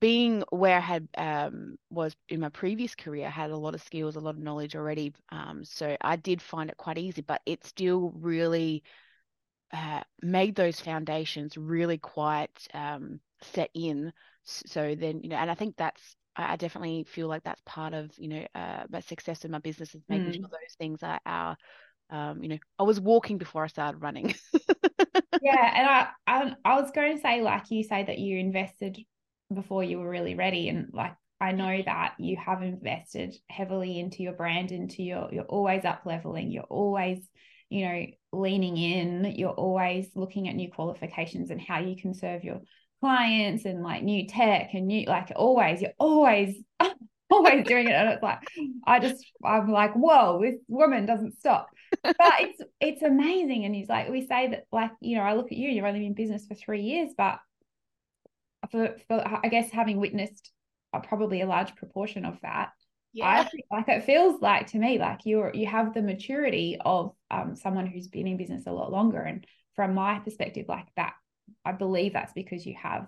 being 0.00 0.42
where 0.50 0.76
I 0.76 0.80
had 0.80 1.08
um, 1.16 1.76
was 1.88 2.14
in 2.28 2.40
my 2.40 2.50
previous 2.50 2.94
career, 2.94 3.26
I 3.26 3.30
had 3.30 3.50
a 3.50 3.56
lot 3.56 3.74
of 3.74 3.82
skills, 3.82 4.16
a 4.16 4.20
lot 4.20 4.34
of 4.34 4.42
knowledge 4.42 4.76
already. 4.76 5.14
Um, 5.30 5.64
so 5.64 5.96
I 6.00 6.16
did 6.16 6.42
find 6.42 6.68
it 6.68 6.76
quite 6.76 6.98
easy, 6.98 7.22
but 7.22 7.40
it 7.46 7.64
still 7.64 8.12
really 8.16 8.82
uh, 9.72 10.02
made 10.20 10.56
those 10.56 10.80
foundations 10.80 11.56
really 11.56 11.98
quite 11.98 12.68
um, 12.74 13.20
set 13.40 13.70
in. 13.72 14.12
So 14.42 14.94
then, 14.94 15.20
you 15.22 15.30
know, 15.30 15.36
and 15.36 15.50
I 15.50 15.54
think 15.54 15.76
that's 15.76 16.16
I 16.36 16.56
definitely 16.56 17.04
feel 17.04 17.28
like 17.28 17.44
that's 17.44 17.62
part 17.64 17.94
of 17.94 18.10
you 18.18 18.28
know 18.28 18.46
uh, 18.54 18.84
my 18.90 19.00
success 19.00 19.44
in 19.44 19.50
my 19.50 19.58
business 19.58 19.94
is 19.94 20.02
making 20.08 20.30
mm. 20.30 20.34
sure 20.34 20.48
those 20.48 20.74
things 20.78 21.02
are, 21.02 21.20
are 21.24 21.56
um, 22.10 22.42
you 22.42 22.48
know, 22.48 22.58
I 22.78 22.82
was 22.82 23.00
walking 23.00 23.38
before 23.38 23.64
I 23.64 23.68
started 23.68 23.98
running. 23.98 24.34
yeah, 25.42 25.72
and 25.74 25.88
I, 25.88 26.08
I 26.26 26.54
I 26.64 26.80
was 26.80 26.90
going 26.90 27.16
to 27.16 27.22
say 27.22 27.42
like 27.42 27.70
you 27.70 27.82
say 27.82 28.04
that 28.04 28.18
you 28.18 28.38
invested 28.38 28.98
before 29.52 29.84
you 29.84 29.98
were 29.98 30.08
really 30.08 30.34
ready, 30.34 30.68
and 30.68 30.90
like 30.92 31.14
I 31.40 31.52
know 31.52 31.82
that 31.84 32.14
you 32.18 32.36
have 32.36 32.62
invested 32.62 33.34
heavily 33.48 33.98
into 33.98 34.22
your 34.22 34.32
brand, 34.32 34.72
into 34.72 35.02
your 35.02 35.28
you're 35.32 35.44
always 35.44 35.84
up 35.84 36.02
leveling, 36.04 36.50
you're 36.50 36.64
always 36.64 37.18
you 37.70 37.86
know 37.86 38.06
leaning 38.32 38.76
in, 38.76 39.34
you're 39.36 39.50
always 39.50 40.08
looking 40.14 40.48
at 40.48 40.54
new 40.54 40.70
qualifications 40.70 41.50
and 41.50 41.60
how 41.60 41.80
you 41.80 41.96
can 41.96 42.14
serve 42.14 42.44
your 42.44 42.60
clients 43.04 43.66
and 43.66 43.82
like 43.82 44.02
new 44.02 44.26
tech 44.26 44.70
and 44.72 44.86
new 44.86 45.04
like 45.04 45.30
always 45.36 45.82
you're 45.82 45.92
always 45.98 46.56
always 47.30 47.62
doing 47.66 47.86
it 47.86 47.92
and 47.92 48.08
it's 48.08 48.22
like 48.22 48.38
i 48.86 48.98
just 48.98 49.22
i'm 49.44 49.70
like 49.70 49.92
whoa 49.92 50.40
this 50.40 50.56
woman 50.68 51.04
doesn't 51.04 51.38
stop 51.38 51.68
but 52.04 52.34
it's 52.40 52.60
it's 52.80 53.02
amazing 53.02 53.64
and 53.64 53.74
he's 53.74 53.88
like 53.88 54.08
we 54.08 54.26
say 54.26 54.48
that 54.48 54.64
like 54.70 54.90
you 55.00 55.16
know 55.16 55.22
i 55.22 55.34
look 55.34 55.50
at 55.50 55.58
you 55.58 55.68
you've 55.68 55.84
only 55.84 56.00
been 56.00 56.08
in 56.08 56.14
business 56.14 56.46
for 56.46 56.54
three 56.54 56.82
years 56.82 57.10
but 57.16 57.38
for, 58.70 58.96
for 59.08 59.24
i 59.42 59.48
guess 59.48 59.70
having 59.70 59.98
witnessed 59.98 60.52
a, 60.92 61.00
probably 61.00 61.40
a 61.40 61.46
large 61.46 61.74
proportion 61.76 62.24
of 62.24 62.38
that 62.42 62.70
yeah. 63.16 63.46
I 63.70 63.76
like 63.76 63.88
it 63.88 64.04
feels 64.04 64.42
like 64.42 64.66
to 64.68 64.78
me 64.78 64.98
like 64.98 65.20
you're 65.24 65.52
you 65.54 65.66
have 65.66 65.94
the 65.94 66.02
maturity 66.02 66.78
of 66.84 67.12
um 67.30 67.54
someone 67.54 67.86
who's 67.86 68.08
been 68.08 68.26
in 68.26 68.36
business 68.36 68.64
a 68.66 68.72
lot 68.72 68.90
longer 68.90 69.20
and 69.20 69.46
from 69.76 69.94
my 69.94 70.18
perspective 70.18 70.66
like 70.68 70.88
that 70.96 71.12
I 71.64 71.72
believe 71.72 72.12
that's 72.12 72.32
because 72.32 72.66
you 72.66 72.74
have 72.82 73.06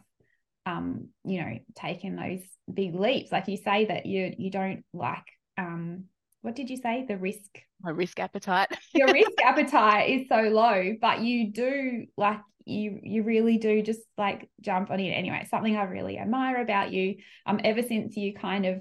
um, 0.67 1.11
you 1.25 1.41
know, 1.41 1.59
taken 1.77 2.17
those 2.17 2.41
big 2.73 2.95
leaps. 2.95 3.31
Like 3.31 3.49
you 3.49 3.57
say 3.57 3.87
that 3.87 4.05
you 4.05 4.35
you 4.37 4.51
don't 4.51 4.85
like 4.93 5.25
um 5.57 6.05
what 6.47 6.55
did 6.55 6.71
you 6.71 6.77
say? 6.77 7.05
The 7.09 7.17
risk 7.17 7.59
my 7.83 7.91
risk 7.91 8.21
appetite. 8.21 8.69
your 8.95 9.13
risk 9.13 9.33
appetite 9.45 10.09
is 10.09 10.29
so 10.29 10.43
low, 10.43 10.95
but 11.01 11.21
you 11.21 11.53
do 11.53 12.07
like 12.17 12.39
you 12.65 13.01
you 13.03 13.25
really 13.25 13.59
do 13.59 13.83
just 13.83 13.99
like 14.17 14.49
jump 14.61 14.93
on 14.93 15.01
it 15.01 15.11
anyway. 15.11 15.45
Something 15.51 15.77
I 15.77 15.83
really 15.83 16.19
admire 16.19 16.63
about 16.63 16.93
you. 16.93 17.17
Um 17.47 17.61
ever 17.65 17.83
since 17.83 18.17
you 18.17 18.33
kind 18.33 18.65
of 18.65 18.81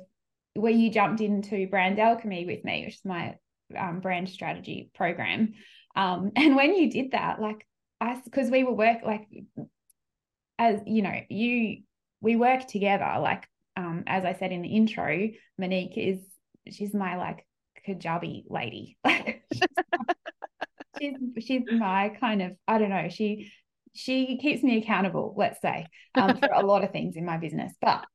where 0.53 0.71
you 0.71 0.91
jumped 0.91 1.21
into 1.21 1.67
brand 1.67 1.97
alchemy 1.97 2.45
with 2.45 2.63
me, 2.63 2.85
which 2.85 2.97
is 2.97 3.03
my 3.03 3.35
um, 3.75 3.99
brand 3.99 4.29
strategy 4.29 4.91
program. 4.93 5.55
Um, 5.95 6.33
and 6.35 6.55
when 6.55 6.75
you 6.75 6.91
did 6.91 7.11
that, 7.13 7.41
like 7.41 7.65
us 7.99 8.19
because 8.25 8.51
we 8.51 8.63
were 8.63 8.73
work 8.73 8.99
like 9.03 9.27
as 10.59 10.81
you 10.85 11.01
know 11.01 11.19
you 11.29 11.81
we 12.21 12.35
work 12.35 12.67
together 12.67 13.17
like 13.19 13.47
um 13.77 14.03
as 14.05 14.25
i 14.25 14.33
said 14.33 14.51
in 14.51 14.61
the 14.61 14.67
intro 14.67 15.29
monique 15.57 15.97
is 15.97 16.19
she's 16.69 16.93
my 16.93 17.15
like 17.15 17.45
kajabi 17.87 18.43
lady 18.49 18.97
she's 20.99 21.15
she's 21.39 21.63
my 21.71 22.09
kind 22.19 22.41
of 22.41 22.51
i 22.67 22.77
don't 22.77 22.89
know 22.89 23.09
she 23.09 23.51
she 23.93 24.37
keeps 24.37 24.63
me 24.63 24.77
accountable 24.77 25.33
let's 25.37 25.61
say 25.61 25.87
um, 26.15 26.37
for 26.37 26.49
a 26.53 26.65
lot 26.65 26.83
of 26.83 26.91
things 26.91 27.15
in 27.15 27.25
my 27.25 27.37
business 27.37 27.73
but 27.81 28.05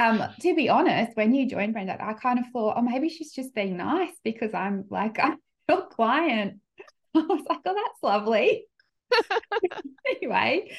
um, 0.00 0.24
to 0.40 0.54
be 0.54 0.70
honest, 0.70 1.14
when 1.14 1.34
you 1.34 1.46
joined 1.46 1.74
Brenda, 1.74 2.02
I 2.02 2.14
kind 2.14 2.38
of 2.38 2.46
thought, 2.54 2.74
oh, 2.78 2.80
maybe 2.80 3.10
she's 3.10 3.32
just 3.32 3.54
being 3.54 3.76
nice 3.76 4.14
because 4.24 4.54
I'm 4.54 4.86
like, 4.88 5.18
I'm 5.22 5.36
your 5.68 5.88
client. 5.88 6.60
I 7.14 7.18
was 7.20 7.44
like, 7.46 7.58
oh, 7.66 7.74
that's 7.74 8.02
lovely. 8.02 8.64
anyway, 10.08 10.74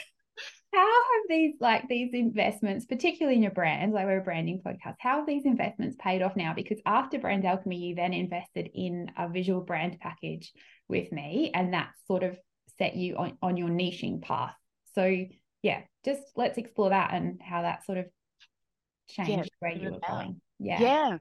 how 0.73 0.87
have 0.87 1.23
these 1.29 1.55
like 1.59 1.87
these 1.87 2.11
investments, 2.13 2.85
particularly 2.85 3.35
in 3.35 3.43
your 3.43 3.51
brands, 3.51 3.93
like 3.93 4.05
we're 4.05 4.19
a 4.19 4.23
branding 4.23 4.61
podcast, 4.65 4.95
how 4.99 5.17
have 5.17 5.27
these 5.27 5.45
investments 5.45 5.97
paid 5.99 6.21
off 6.21 6.35
now? 6.35 6.53
Because 6.53 6.79
after 6.85 7.19
Brand 7.19 7.45
Alchemy, 7.45 7.77
you 7.77 7.95
then 7.95 8.13
invested 8.13 8.69
in 8.73 9.11
a 9.17 9.27
visual 9.27 9.61
brand 9.61 9.99
package 9.99 10.51
with 10.87 11.11
me, 11.11 11.51
and 11.53 11.73
that 11.73 11.89
sort 12.07 12.23
of 12.23 12.37
set 12.77 12.95
you 12.95 13.15
on, 13.17 13.37
on 13.41 13.57
your 13.57 13.69
niching 13.69 14.21
path. 14.21 14.55
So 14.95 15.25
yeah, 15.61 15.81
just 16.05 16.21
let's 16.35 16.57
explore 16.57 16.89
that 16.89 17.13
and 17.13 17.41
how 17.41 17.61
that 17.63 17.85
sort 17.85 17.97
of 17.97 18.05
changed 19.07 19.29
yeah, 19.29 19.43
where 19.59 19.71
you 19.71 19.91
were 19.91 19.99
going. 20.07 20.41
Yeah. 20.59 20.81
Yeah. 20.81 21.17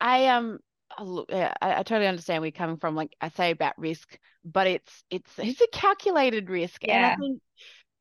I 0.00 0.26
um 0.28 0.58
look, 1.00 1.30
I, 1.30 1.52
I 1.60 1.82
totally 1.82 2.06
understand 2.06 2.40
where 2.40 2.46
you're 2.46 2.52
coming 2.52 2.78
from. 2.78 2.94
Like 2.96 3.14
I 3.20 3.28
say 3.28 3.50
about 3.50 3.78
risk, 3.78 4.18
but 4.44 4.66
it's 4.66 5.04
it's 5.10 5.30
it's 5.38 5.60
a 5.60 5.68
calculated 5.72 6.50
risk. 6.50 6.82
Yeah. 6.82 6.96
And 6.96 7.06
I 7.06 7.16
think 7.16 7.42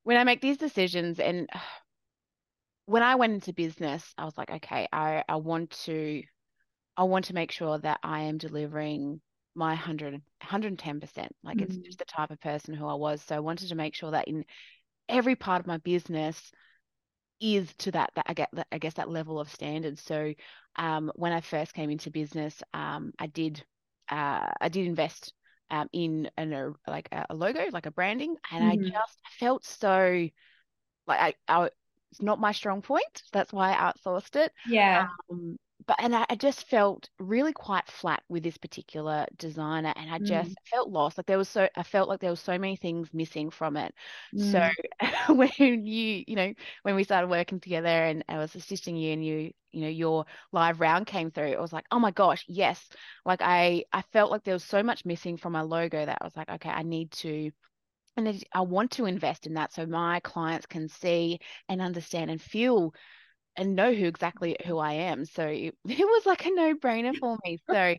when 0.03 0.17
I 0.17 0.23
make 0.23 0.41
these 0.41 0.57
decisions 0.57 1.19
and 1.19 1.49
when 2.85 3.03
I 3.03 3.15
went 3.15 3.33
into 3.33 3.53
business, 3.53 4.13
I 4.17 4.25
was 4.25 4.37
like, 4.37 4.51
okay, 4.51 4.87
I, 4.91 5.23
I 5.27 5.37
want 5.37 5.71
to 5.85 6.21
I 6.95 7.03
want 7.03 7.25
to 7.25 7.33
make 7.33 7.51
sure 7.51 7.79
that 7.79 7.99
I 8.03 8.23
am 8.23 8.37
delivering 8.37 9.19
my 9.55 9.69
100 9.69 10.21
110%. 10.43 11.27
Like 11.43 11.57
mm-hmm. 11.57 11.63
it's 11.63 11.77
just 11.77 11.99
the 11.99 12.05
type 12.05 12.31
of 12.31 12.39
person 12.39 12.73
who 12.73 12.85
I 12.85 12.93
was. 12.93 13.21
So 13.23 13.35
I 13.35 13.39
wanted 13.39 13.69
to 13.69 13.75
make 13.75 13.95
sure 13.95 14.11
that 14.11 14.27
in 14.27 14.45
every 15.09 15.35
part 15.35 15.59
of 15.59 15.67
my 15.67 15.77
business 15.77 16.51
is 17.39 17.73
to 17.79 17.91
that, 17.91 18.11
that 18.15 18.25
I 18.27 18.33
get 18.33 18.49
that 18.53 18.67
I 18.71 18.77
guess 18.77 18.93
that 18.95 19.09
level 19.09 19.39
of 19.39 19.49
standard. 19.49 19.97
So 19.99 20.33
um, 20.75 21.11
when 21.15 21.33
I 21.33 21.41
first 21.41 21.73
came 21.73 21.89
into 21.89 22.11
business, 22.11 22.61
um, 22.73 23.13
I 23.17 23.27
did 23.27 23.63
uh, 24.09 24.51
I 24.59 24.69
did 24.69 24.85
invest 24.85 25.33
um, 25.73 25.89
in 25.91 26.29
an, 26.37 26.53
a 26.53 26.71
like 26.87 27.09
a 27.11 27.33
logo, 27.33 27.65
like 27.71 27.87
a 27.87 27.91
branding, 27.91 28.35
and 28.51 28.63
mm-hmm. 28.63 28.85
I 28.85 28.89
just 28.89 29.19
felt 29.39 29.65
so 29.65 30.27
like 31.07 31.19
I, 31.19 31.33
I 31.47 31.69
it's 32.11 32.21
not 32.21 32.39
my 32.39 32.51
strong 32.51 32.83
point. 32.83 33.23
That's 33.31 33.51
why 33.51 33.73
I 33.73 33.91
outsourced 33.91 34.35
it. 34.35 34.51
Yeah. 34.67 35.07
Um, 35.31 35.57
but 35.87 35.97
and 35.99 36.15
I, 36.15 36.25
I, 36.29 36.35
just 36.35 36.67
felt 36.69 37.09
really 37.19 37.53
quite 37.53 37.87
flat 37.87 38.23
with 38.29 38.43
this 38.43 38.57
particular 38.57 39.25
designer 39.37 39.93
and 39.95 40.11
I 40.11 40.19
just 40.19 40.51
mm. 40.51 40.55
felt 40.69 40.89
lost 40.89 41.17
like 41.17 41.25
there 41.25 41.37
was 41.37 41.49
so 41.49 41.67
I 41.75 41.83
felt 41.83 42.09
like 42.09 42.19
there 42.19 42.29
was 42.29 42.39
so 42.39 42.57
many 42.57 42.75
things 42.75 43.09
missing 43.13 43.49
from 43.49 43.77
it 43.77 43.93
mm. 44.35 44.51
so 44.51 45.33
when 45.33 45.51
you 45.57 46.23
you 46.27 46.35
know 46.35 46.53
when 46.83 46.95
we 46.95 47.03
started 47.03 47.29
working 47.29 47.59
together 47.59 47.87
and 47.87 48.23
I 48.27 48.37
was 48.37 48.55
assisting 48.55 48.95
you 48.95 49.13
and 49.13 49.25
you 49.25 49.51
you 49.71 49.81
know 49.81 49.89
your 49.89 50.25
live 50.51 50.79
round 50.79 51.07
came 51.07 51.31
through 51.31 51.47
it 51.47 51.59
was 51.59 51.73
like 51.73 51.85
oh 51.91 51.99
my 51.99 52.11
gosh 52.11 52.45
yes 52.47 52.87
like 53.25 53.41
I 53.41 53.85
I 53.91 54.03
felt 54.13 54.31
like 54.31 54.43
there 54.43 54.53
was 54.53 54.63
so 54.63 54.83
much 54.83 55.05
missing 55.05 55.37
from 55.37 55.53
my 55.53 55.61
logo 55.61 56.05
that 56.05 56.17
I 56.21 56.25
was 56.25 56.35
like 56.35 56.49
okay 56.49 56.69
I 56.69 56.83
need 56.83 57.11
to 57.11 57.51
and 58.15 58.43
I 58.53 58.61
want 58.61 58.91
to 58.91 59.05
invest 59.05 59.47
in 59.47 59.55
that 59.55 59.73
so 59.73 59.85
my 59.85 60.19
clients 60.19 60.67
can 60.67 60.87
see 60.87 61.39
and 61.67 61.81
understand 61.81 62.29
and 62.29 62.41
feel 62.41 62.93
and 63.55 63.75
know 63.75 63.93
who 63.93 64.05
exactly 64.05 64.55
who 64.65 64.77
I 64.77 64.93
am. 64.93 65.25
So 65.25 65.45
it, 65.45 65.75
it 65.85 65.99
was 65.99 66.25
like 66.25 66.45
a 66.45 66.51
no 66.51 66.75
brainer 66.75 67.15
for 67.15 67.37
me. 67.43 67.59
So, 67.69 67.95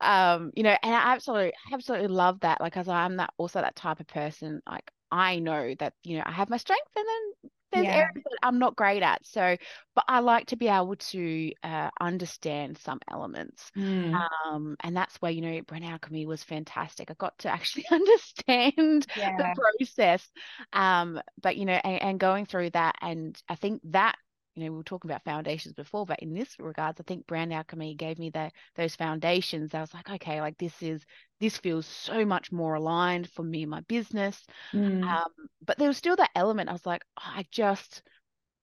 um, 0.00 0.50
you 0.54 0.62
know, 0.62 0.76
and 0.82 0.94
I 0.94 1.12
absolutely, 1.12 1.52
absolutely 1.72 2.08
love 2.08 2.40
that. 2.40 2.60
Like, 2.60 2.76
as 2.76 2.88
I'm 2.88 3.16
that 3.16 3.32
also 3.38 3.60
that 3.60 3.76
type 3.76 4.00
of 4.00 4.06
person. 4.06 4.60
Like, 4.68 4.90
I 5.10 5.38
know 5.38 5.74
that 5.78 5.94
you 6.02 6.18
know 6.18 6.24
I 6.26 6.32
have 6.32 6.50
my 6.50 6.56
strengths, 6.56 6.90
and 6.96 7.06
then 7.06 7.50
there's 7.74 7.86
yeah. 7.86 7.96
areas 7.96 8.24
that 8.24 8.38
I'm 8.42 8.58
not 8.58 8.76
great 8.76 9.02
at. 9.02 9.26
So, 9.26 9.56
but 9.94 10.04
I 10.08 10.20
like 10.20 10.46
to 10.46 10.56
be 10.56 10.68
able 10.68 10.96
to 10.96 11.52
uh, 11.62 11.90
understand 12.00 12.78
some 12.78 13.00
elements. 13.10 13.70
Mm. 13.76 14.14
Um, 14.46 14.76
and 14.82 14.96
that's 14.96 15.16
where, 15.16 15.32
you 15.32 15.40
know, 15.40 15.60
Brand 15.62 15.84
Alchemy 15.84 16.26
was 16.26 16.42
fantastic. 16.42 17.10
I 17.10 17.14
got 17.14 17.36
to 17.40 17.50
actually 17.50 17.86
understand 17.90 19.06
yeah. 19.16 19.36
the 19.36 19.54
process. 19.78 20.26
Um, 20.72 21.20
but, 21.42 21.56
you 21.56 21.64
know, 21.64 21.80
and, 21.82 22.02
and 22.02 22.20
going 22.20 22.46
through 22.46 22.70
that, 22.70 22.96
and 23.02 23.36
I 23.48 23.56
think 23.56 23.82
that 23.84 24.16
you 24.54 24.64
know, 24.64 24.70
we 24.70 24.76
were 24.78 24.84
talking 24.84 25.10
about 25.10 25.24
foundations 25.24 25.74
before, 25.74 26.06
but 26.06 26.20
in 26.20 26.32
this 26.32 26.56
regards, 26.58 27.00
I 27.00 27.04
think 27.04 27.26
brand 27.26 27.52
alchemy 27.52 27.94
gave 27.94 28.18
me 28.18 28.30
the 28.30 28.50
those 28.76 28.94
foundations. 28.94 29.74
I 29.74 29.80
was 29.80 29.92
like, 29.92 30.08
okay, 30.10 30.40
like 30.40 30.58
this 30.58 30.80
is 30.80 31.04
this 31.40 31.56
feels 31.58 31.86
so 31.86 32.24
much 32.24 32.52
more 32.52 32.74
aligned 32.74 33.28
for 33.30 33.42
me 33.42 33.62
and 33.62 33.70
my 33.70 33.80
business. 33.82 34.44
Mm. 34.72 35.02
Um, 35.04 35.30
but 35.64 35.78
there 35.78 35.88
was 35.88 35.96
still 35.96 36.16
that 36.16 36.30
element. 36.34 36.68
I 36.68 36.72
was 36.72 36.86
like, 36.86 37.02
oh, 37.18 37.32
I 37.34 37.44
just 37.50 38.02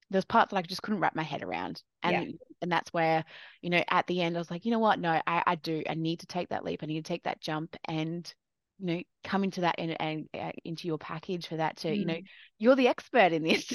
there's 0.10 0.26
parts 0.26 0.52
that 0.52 0.58
I 0.58 0.62
just 0.62 0.82
couldn't 0.82 1.00
wrap 1.00 1.16
my 1.16 1.24
head 1.24 1.44
around. 1.44 1.82
And 2.04 2.28
yeah. 2.28 2.38
and 2.62 2.72
that's 2.72 2.94
where, 2.94 3.26
you 3.62 3.70
know, 3.70 3.84
at 3.90 4.08
the 4.08 4.22
end 4.22 4.36
I 4.36 4.40
was 4.40 4.52
like, 4.52 4.66
you 4.66 4.72
know 4.72 4.80
what? 4.80 5.00
No, 5.00 5.22
I, 5.28 5.44
I 5.46 5.56
do. 5.56 5.84
I 5.90 5.96
need 5.96 6.20
to 6.20 6.28
take 6.28 6.50
that 6.50 6.64
leap. 6.64 6.82
I 6.84 6.86
need 6.86 7.04
to 7.04 7.14
take 7.14 7.24
that 7.24 7.42
jump 7.42 7.76
and 7.86 8.34
you 8.82 8.88
know 8.88 9.02
come 9.24 9.44
into 9.44 9.62
that 9.62 9.76
and, 9.78 9.96
and 10.02 10.28
uh, 10.38 10.52
into 10.66 10.88
your 10.88 10.98
package 10.98 11.48
for 11.48 11.58
that 11.58 11.78
to 11.78 11.90
mm. 11.90 11.98
you 11.98 12.06
know 12.06 12.16
mm. 12.16 12.26
you're 12.60 12.76
the 12.76 12.88
expert 12.88 13.32
in 13.32 13.44
this 13.44 13.72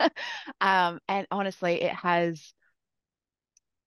um 0.60 0.98
and 1.08 1.26
honestly 1.30 1.82
it 1.82 1.92
has 1.92 2.52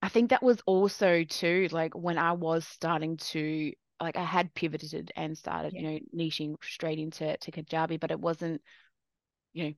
i 0.01 0.09
think 0.09 0.29
that 0.29 0.43
was 0.43 0.61
also 0.65 1.23
too 1.23 1.67
like 1.71 1.93
when 1.93 2.17
i 2.17 2.31
was 2.31 2.65
starting 2.65 3.17
to 3.17 3.71
like 3.99 4.17
i 4.17 4.23
had 4.23 4.53
pivoted 4.53 5.11
and 5.15 5.37
started 5.37 5.73
yeah. 5.73 5.81
you 5.81 5.87
know 5.89 5.99
niching 6.15 6.55
straight 6.63 6.99
into 6.99 7.35
to 7.37 7.51
kajabi 7.51 7.99
but 7.99 8.11
it 8.11 8.19
wasn't 8.19 8.61
you 9.53 9.63
know 9.65 9.73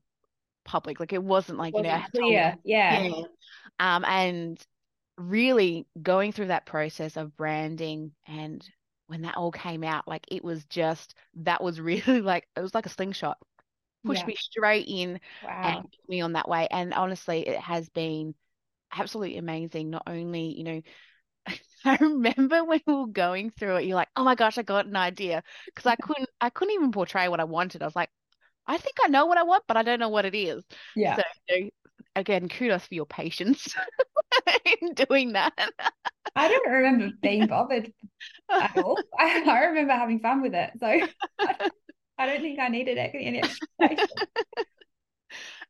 public. 0.64 1.00
Like 1.00 1.14
it 1.14 1.24
wasn't 1.24 1.58
like, 1.58 1.74
Wasn't 1.74 1.88
you 1.88 2.22
know, 2.22 2.28
clear. 2.28 2.56
Yeah. 2.64 3.02
yeah. 3.04 3.22
Um, 3.80 4.06
and 4.06 4.66
really 5.18 5.86
going 6.02 6.32
through 6.32 6.48
that 6.48 6.66
process 6.66 7.18
of 7.18 7.36
branding 7.38 8.12
and 8.28 8.68
when 9.14 9.24
that 9.24 9.38
all 9.38 9.52
came 9.52 9.84
out, 9.86 10.08
like 10.08 10.26
it 10.32 10.44
was 10.44 10.66
just 10.66 11.16
that 11.36 11.64
was 11.64 11.80
really 11.82 12.22
like 12.22 12.48
it 12.58 12.62
was 12.62 12.74
like 12.76 12.88
a 12.88 12.90
slingshot. 12.90 13.38
Pushed 14.06 14.26
Yeah. 14.26 14.28
me 14.28 14.36
straight 14.38 14.88
in 14.90 15.20
Wow. 15.42 15.64
and 15.64 15.90
put 15.92 16.10
me 16.10 16.22
on 16.22 16.34
that 16.34 16.50
way. 16.50 16.68
And 16.72 16.94
honestly, 16.94 17.48
it 17.48 17.60
has 17.60 17.90
been 17.90 18.36
absolutely 18.94 19.38
amazing. 19.38 19.90
Not 19.92 20.04
only, 20.08 20.56
you 20.58 20.64
know, 20.66 20.82
I 21.86 21.98
remember 22.02 22.64
when 22.66 22.82
we 22.88 22.94
were 22.94 23.08
going 23.08 23.52
through 23.52 23.78
it, 23.78 23.86
you're 23.86 23.96
like, 23.96 24.10
oh 24.16 24.24
my 24.24 24.36
gosh, 24.36 24.58
I 24.58 24.64
got 24.64 24.88
an 24.88 24.96
idea. 24.98 25.44
Because 25.76 25.88
I 25.90 25.96
couldn't 25.98 26.30
I 26.42 26.50
couldn't 26.50 26.74
even 26.76 26.92
portray 26.92 27.28
what 27.30 27.40
I 27.42 27.46
wanted. 27.46 27.82
I 27.84 27.86
was 27.86 27.96
like, 27.96 28.12
I 28.68 28.78
think 28.78 28.98
I 29.04 29.10
know 29.10 29.26
what 29.28 29.38
I 29.40 29.44
want, 29.44 29.66
but 29.68 29.78
I 29.78 29.84
don't 29.84 30.00
know 30.00 30.10
what 30.10 30.26
it 30.26 30.36
is. 30.36 30.64
Yeah. 30.96 31.18
So 31.18 31.24
you 31.50 31.66
know, 31.66 31.70
again, 32.16 32.50
kudos 32.50 32.86
for 32.86 32.96
your 32.96 33.06
patience 33.06 33.74
in 34.82 34.94
doing 34.94 35.34
that. 35.34 35.54
I 36.36 36.48
don't 36.48 36.70
remember 36.72 37.10
being 37.22 37.48
bothered 37.48 37.94
at 38.60 38.72
all. 38.78 39.08
I, 39.20 39.44
I 39.48 39.66
remember 39.66 39.94
having 39.94 40.20
fun 40.20 40.42
with 40.42 40.56
it. 40.56 40.72
So 40.80 40.88
I, 40.88 41.10
I 42.18 42.26
don't 42.26 42.42
think 42.42 42.60
I 42.60 42.70
needed 42.70 42.98
any 42.98 43.40
explanation. 43.40 44.22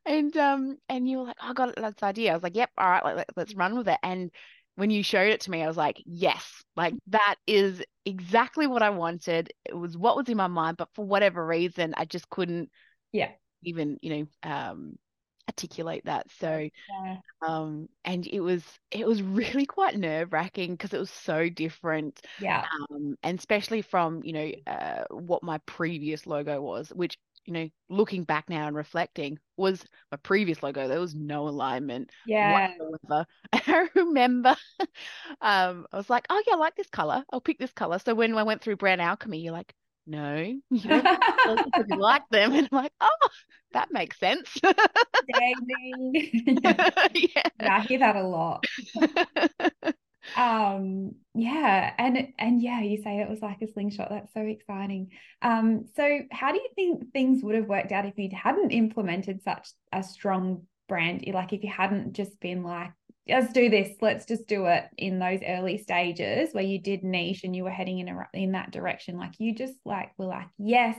And 0.06 0.36
um 0.38 0.78
and 0.90 1.08
you 1.10 1.20
were 1.20 1.24
like, 1.26 1.38
oh, 1.42 1.50
I 1.50 1.54
got 1.54 1.76
this 1.76 2.04
idea. 2.04 2.32
I 2.32 2.34
was 2.36 2.44
like, 2.44 2.56
yep, 2.56 2.70
all 2.78 2.90
right, 2.90 3.04
like, 3.04 3.16
let, 3.16 3.30
let's 3.36 3.56
run 3.56 3.76
with 3.78 3.88
it. 3.88 4.00
And 4.04 4.32
when 4.76 4.90
you 4.90 5.04
showed 5.04 5.30
it 5.30 5.42
to 5.42 5.52
me, 5.52 5.64
I 5.64 5.68
was 5.68 5.78
like, 5.78 6.02
yes, 6.06 6.64
like 6.76 6.96
that 7.08 7.36
is 7.48 7.82
exactly 8.06 8.68
what 8.68 8.84
I 8.84 8.90
wanted. 8.90 9.54
It 9.66 9.76
was 9.76 9.98
what 9.98 10.18
was 10.18 10.28
in 10.30 10.38
my 10.38 10.48
mind, 10.48 10.78
but 10.78 10.90
for 10.94 11.06
whatever 11.06 11.46
reason, 11.46 11.94
I 11.98 12.06
just 12.06 12.30
couldn't 12.30 12.70
Yeah. 13.12 13.34
even, 13.64 14.00
you 14.02 14.28
know, 14.44 14.50
um 14.52 14.98
articulate 15.50 16.06
that. 16.06 16.30
So 16.40 16.70
Yeah. 16.88 17.18
um 17.48 17.90
and 18.06 18.26
it 18.28 18.40
was 18.42 18.64
it 18.92 19.08
was 19.08 19.22
really 19.24 19.66
quite 19.66 19.98
nerve-wracking 19.98 20.72
because 20.74 20.94
it 20.94 21.00
was 21.00 21.12
so 21.12 21.50
different. 21.50 22.22
Yeah. 22.38 22.68
Um 22.92 23.16
and 23.24 23.38
especially 23.40 23.82
from, 23.82 24.24
you 24.24 24.34
know, 24.34 24.52
uh 24.68 25.04
what 25.12 25.44
my 25.44 25.60
previous 25.60 26.28
logo 26.28 26.62
was, 26.62 26.90
which 26.90 27.18
you 27.46 27.54
know, 27.54 27.70
looking 27.90 28.24
back 28.24 28.50
now 28.50 28.68
and 28.68 28.76
reflecting, 28.76 29.38
was 29.58 29.84
my 30.12 30.18
previous 30.18 30.64
logo. 30.64 30.88
There 30.88 31.00
was 31.00 31.16
no 31.16 31.48
alignment 31.50 32.12
Yeah. 32.26 32.40
whatsoever. 32.40 33.26
I 33.54 33.90
remember 33.96 34.56
um, 35.42 35.88
I 35.92 35.98
was 35.98 36.10
like, 36.10 36.26
oh 36.30 36.44
yeah, 36.48 36.54
I 36.56 36.58
like 36.58 36.76
this 36.76 36.90
color. 36.90 37.24
I'll 37.32 37.42
pick 37.42 37.60
this 37.60 37.72
color. 37.74 38.00
So 38.00 38.16
when 38.16 38.36
I 38.38 38.44
went 38.44 38.62
through 38.62 38.78
Brand 38.78 39.02
Alchemy, 39.02 39.40
you're 39.40 39.54
like, 39.54 39.74
no, 40.06 40.36
you 40.70 40.80
don't 40.80 41.66
because 41.66 41.86
you 41.90 41.98
like 41.98 42.24
them. 42.30 42.54
And 42.54 42.70
I'm 42.72 42.78
like, 42.78 42.94
oh, 43.00 43.28
that 43.74 43.92
makes 43.92 44.20
sense. 44.20 44.50
Dang 44.62 44.74
yeah. 46.14 47.44
Yeah, 47.60 47.76
I 47.76 47.80
hear 47.82 48.00
that 48.00 48.16
a 48.16 48.24
lot. 48.24 48.66
Um, 50.36 51.16
yeah, 51.36 51.94
and 51.98 52.30
and 52.40 52.62
yeah, 52.62 52.82
you 52.82 53.02
say 53.02 53.20
it 53.20 53.30
was 53.30 53.42
like 53.42 53.62
a 53.62 53.68
slingshot. 53.72 54.10
That's 54.10 54.34
so 54.34 54.42
exciting. 54.42 55.12
Um, 55.42 55.86
so 55.96 56.20
how 56.32 56.52
do 56.52 56.60
you 56.60 56.70
think 56.76 57.12
things 57.12 57.44
would 57.44 57.56
have 57.56 57.68
worked 57.68 57.92
out 57.92 58.06
if 58.06 58.18
you 58.18 58.30
hadn't 58.34 58.72
implemented 58.72 59.44
such 59.44 59.70
a 59.92 60.02
strong 60.02 60.64
brand? 60.88 61.26
Like 61.28 61.54
if 61.54 61.64
you 61.64 61.70
hadn't 61.70 62.14
just 62.14 62.40
been 62.40 62.64
like, 62.64 62.92
let's 63.28 63.54
do 63.54 63.70
this, 63.70 63.90
let's 64.02 64.26
just 64.26 64.48
do 64.48 64.66
it 64.66 64.86
in 64.98 65.20
those 65.20 65.40
early 65.48 65.78
stages 65.78 66.54
where 66.54 66.64
you 66.64 66.82
did 66.82 67.04
niche 67.04 67.44
and 67.44 67.56
you 67.56 67.64
were 67.64 67.70
heading 67.70 68.00
in 68.00 68.10
a, 68.10 68.28
in 68.34 68.52
that 68.52 68.72
direction. 68.72 69.18
Like 69.18 69.34
you 69.40 69.56
just 69.56 69.76
like 69.86 70.12
were 70.18 70.26
like, 70.26 70.48
yes, 70.58 70.98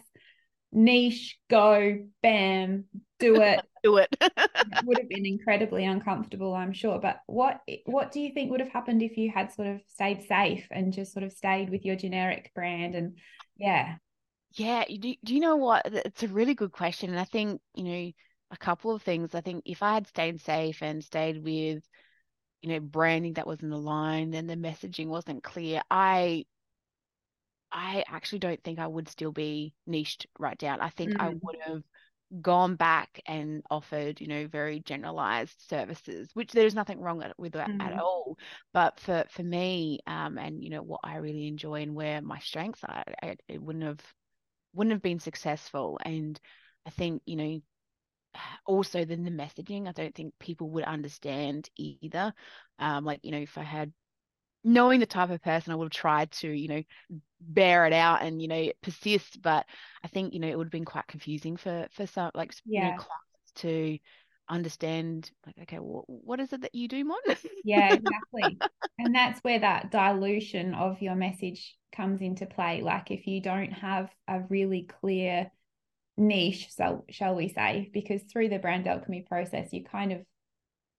niche, 0.72 1.38
go, 1.50 1.98
bam, 2.22 2.84
do 3.18 3.34
it 3.42 3.64
Do 3.82 3.98
it. 3.98 4.08
it 4.20 4.84
would 4.84 4.98
have 4.98 5.08
been 5.08 5.26
incredibly 5.26 5.84
uncomfortable, 5.84 6.54
I'm 6.54 6.72
sure. 6.72 6.98
But 6.98 7.20
what 7.26 7.60
what 7.84 8.12
do 8.12 8.20
you 8.20 8.32
think 8.32 8.50
would 8.50 8.60
have 8.60 8.72
happened 8.72 9.02
if 9.02 9.16
you 9.16 9.30
had 9.30 9.52
sort 9.52 9.68
of 9.68 9.80
stayed 9.88 10.22
safe 10.22 10.66
and 10.70 10.92
just 10.92 11.12
sort 11.12 11.24
of 11.24 11.32
stayed 11.32 11.70
with 11.70 11.84
your 11.84 11.96
generic 11.96 12.50
brand 12.54 12.94
and 12.94 13.18
yeah. 13.56 13.96
Yeah, 14.56 14.84
do, 14.86 15.14
do 15.24 15.34
you 15.34 15.40
know 15.40 15.56
what? 15.56 15.82
It's 15.86 16.22
a 16.22 16.28
really 16.28 16.54
good 16.54 16.70
question. 16.72 17.10
And 17.10 17.18
I 17.18 17.24
think, 17.24 17.60
you 17.74 17.84
know, 17.84 18.10
a 18.52 18.56
couple 18.56 18.94
of 18.94 19.02
things. 19.02 19.34
I 19.34 19.40
think 19.40 19.64
if 19.66 19.82
I 19.82 19.94
had 19.94 20.06
stayed 20.06 20.40
safe 20.40 20.80
and 20.80 21.02
stayed 21.02 21.42
with, 21.42 21.82
you 22.64 22.70
know, 22.70 22.80
branding 22.80 23.34
that 23.34 23.46
wasn't 23.48 23.74
aligned 23.74 24.34
and 24.34 24.50
the 24.50 24.56
messaging 24.56 25.08
wasn't 25.08 25.44
clear, 25.44 25.82
I 25.92 26.46
I 27.72 28.04
actually 28.08 28.38
don't 28.38 28.62
think 28.62 28.78
I 28.78 28.86
would 28.86 29.08
still 29.08 29.32
be 29.32 29.74
niched 29.86 30.26
right 30.38 30.56
down. 30.58 30.80
I 30.80 30.90
think 30.90 31.14
I 31.18 31.28
Mm. 31.28 31.40
would 31.42 31.56
have 31.64 31.82
gone 32.42 32.76
back 32.76 33.20
and 33.26 33.62
offered, 33.70 34.20
you 34.20 34.28
know, 34.28 34.46
very 34.48 34.80
generalized 34.80 35.60
services, 35.68 36.30
which 36.34 36.52
there's 36.52 36.74
nothing 36.76 37.00
wrong 37.00 37.24
with 37.38 37.54
that 37.54 37.72
at 37.80 37.94
Mm. 37.94 37.98
all. 37.98 38.38
But 38.74 39.00
for 39.00 39.24
for 39.30 39.44
me, 39.44 40.00
um, 40.06 40.38
and 40.38 40.62
you 40.64 40.70
know 40.70 40.82
what 40.82 41.00
I 41.04 41.16
really 41.18 41.48
enjoy 41.48 41.82
and 41.82 41.96
where 41.96 42.22
my 42.22 42.40
strengths 42.40 42.84
are, 42.84 43.04
I, 43.22 43.36
it 43.48 43.62
wouldn't 43.62 43.84
have 43.86 44.14
wouldn't 44.74 44.92
have 44.94 45.02
been 45.02 45.20
successful. 45.20 45.98
And 46.04 46.40
I 46.86 46.90
think, 46.90 47.22
you 47.26 47.36
know, 47.36 47.62
also 48.66 49.04
then 49.04 49.24
the 49.24 49.30
messaging, 49.30 49.88
I 49.88 49.92
don't 49.92 50.14
think 50.14 50.34
people 50.38 50.70
would 50.70 50.84
understand 50.84 51.68
either. 51.76 52.32
Um, 52.78 53.04
like, 53.04 53.20
you 53.22 53.30
know, 53.32 53.38
if 53.38 53.56
I 53.58 53.62
had 53.62 53.92
knowing 54.64 55.00
the 55.00 55.06
type 55.06 55.30
of 55.30 55.42
person 55.42 55.72
I 55.72 55.76
would 55.76 55.86
have 55.86 55.92
tried 56.00 56.30
to, 56.32 56.48
you 56.50 56.68
know, 56.68 56.82
bear 57.40 57.86
it 57.86 57.92
out 57.92 58.22
and, 58.22 58.40
you 58.40 58.48
know, 58.48 58.72
persist. 58.82 59.40
But 59.42 59.66
I 60.02 60.08
think, 60.08 60.34
you 60.34 60.40
know, 60.40 60.48
it 60.48 60.56
would 60.56 60.66
have 60.66 60.72
been 60.72 60.84
quite 60.84 61.06
confusing 61.06 61.56
for 61.56 61.86
for 61.92 62.06
some 62.06 62.30
like 62.34 62.54
you 62.72 62.82
know, 62.82 62.92
Yeah. 62.92 62.96
clients 62.96 63.52
to 63.56 63.98
understand 64.48 65.30
like, 65.46 65.56
okay, 65.62 65.78
well, 65.78 66.04
what 66.08 66.40
is 66.40 66.52
it 66.52 66.62
that 66.62 66.74
you 66.74 66.88
do, 66.88 67.04
Mon? 67.04 67.18
Yeah, 67.62 67.90
exactly. 67.90 68.62
And 68.98 69.14
that's 69.14 69.40
where 69.40 69.58
that 69.58 69.90
dilution 69.90 70.74
of 70.74 71.02
your 71.02 71.14
message 71.14 71.76
comes 71.92 72.20
into 72.20 72.46
play. 72.46 72.80
Like 72.82 73.10
if 73.10 73.26
you 73.26 73.40
don't 73.40 73.72
have 73.72 74.10
a 74.28 74.40
really 74.40 74.82
clear 75.00 75.50
niche, 76.16 76.68
so 76.70 77.04
shall 77.10 77.34
we 77.34 77.48
say, 77.48 77.90
because 77.92 78.22
through 78.22 78.48
the 78.48 78.58
brand 78.58 78.86
alchemy 78.86 79.24
process, 79.28 79.72
you 79.72 79.84
kind 79.84 80.12
of 80.12 80.22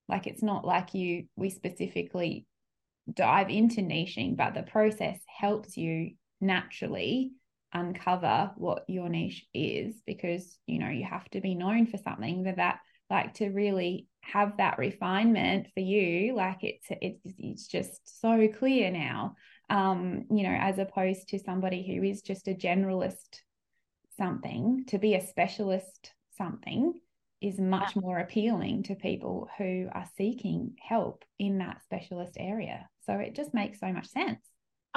like 0.08 0.28
it's 0.28 0.44
not 0.44 0.66
like 0.66 0.94
you 0.94 1.26
we 1.36 1.50
specifically 1.50 2.46
dive 3.12 3.50
into 3.50 3.82
niching, 3.82 4.36
but 4.36 4.54
the 4.54 4.64
process 4.64 5.20
helps 5.28 5.78
you 5.78 6.12
naturally 6.42 7.32
uncover 7.74 8.52
what 8.56 8.86
your 8.88 9.10
niche 9.10 9.46
is 9.54 9.96
because 10.06 10.58
you 10.66 10.80
know 10.80 10.90
you 10.90 11.04
have 11.04 11.30
to 11.30 11.42
be 11.42 11.56
known 11.56 11.86
for 11.86 11.98
something 11.98 12.42
but 12.44 12.56
that 12.56 12.80
like 13.10 13.34
to 13.34 13.50
really 13.50 14.08
have 14.22 14.58
that 14.58 14.80
refinement 14.80 15.68
for 15.74 15.82
you. 15.82 16.36
Like 16.36 16.64
it's 16.64 16.88
it's 16.90 17.22
it's 17.38 17.68
just 17.68 18.22
so 18.22 18.48
clear 18.48 18.92
now. 18.92 19.36
Um 19.70 20.26
you 20.32 20.44
know 20.44 20.58
as 20.60 20.80
opposed 20.80 21.30
to 21.30 21.40
somebody 21.40 21.86
who 21.86 22.04
is 22.04 22.22
just 22.22 22.48
a 22.48 22.54
generalist 22.54 23.42
something 24.18 24.84
to 24.88 24.98
be 24.98 25.16
a 25.16 25.26
specialist 25.26 26.14
something 26.38 26.94
is 27.42 27.60
much 27.60 27.96
more 27.96 28.20
appealing 28.20 28.84
to 28.84 28.96
people 28.96 29.48
who 29.58 29.88
are 29.94 30.08
seeking 30.18 30.74
help 30.82 31.24
in 31.38 31.60
that 31.60 31.82
specialist 31.84 32.36
area 32.40 32.90
so 33.06 33.14
it 33.14 33.36
just 33.36 33.54
makes 33.54 33.80
so 33.80 33.92
much 33.92 34.08
sense 34.08 34.40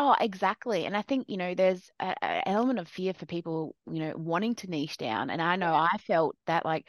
Oh, 0.00 0.14
exactly. 0.20 0.86
And 0.86 0.96
I 0.96 1.02
think, 1.02 1.28
you 1.28 1.36
know, 1.36 1.56
there's 1.56 1.90
an 1.98 2.14
element 2.46 2.78
of 2.78 2.86
fear 2.86 3.12
for 3.12 3.26
people, 3.26 3.74
you 3.90 3.98
know, 3.98 4.12
wanting 4.16 4.54
to 4.56 4.70
niche 4.70 4.96
down. 4.96 5.28
And 5.28 5.42
I 5.42 5.56
know 5.56 5.74
I 5.74 5.98
felt 6.06 6.36
that 6.46 6.64
like 6.64 6.86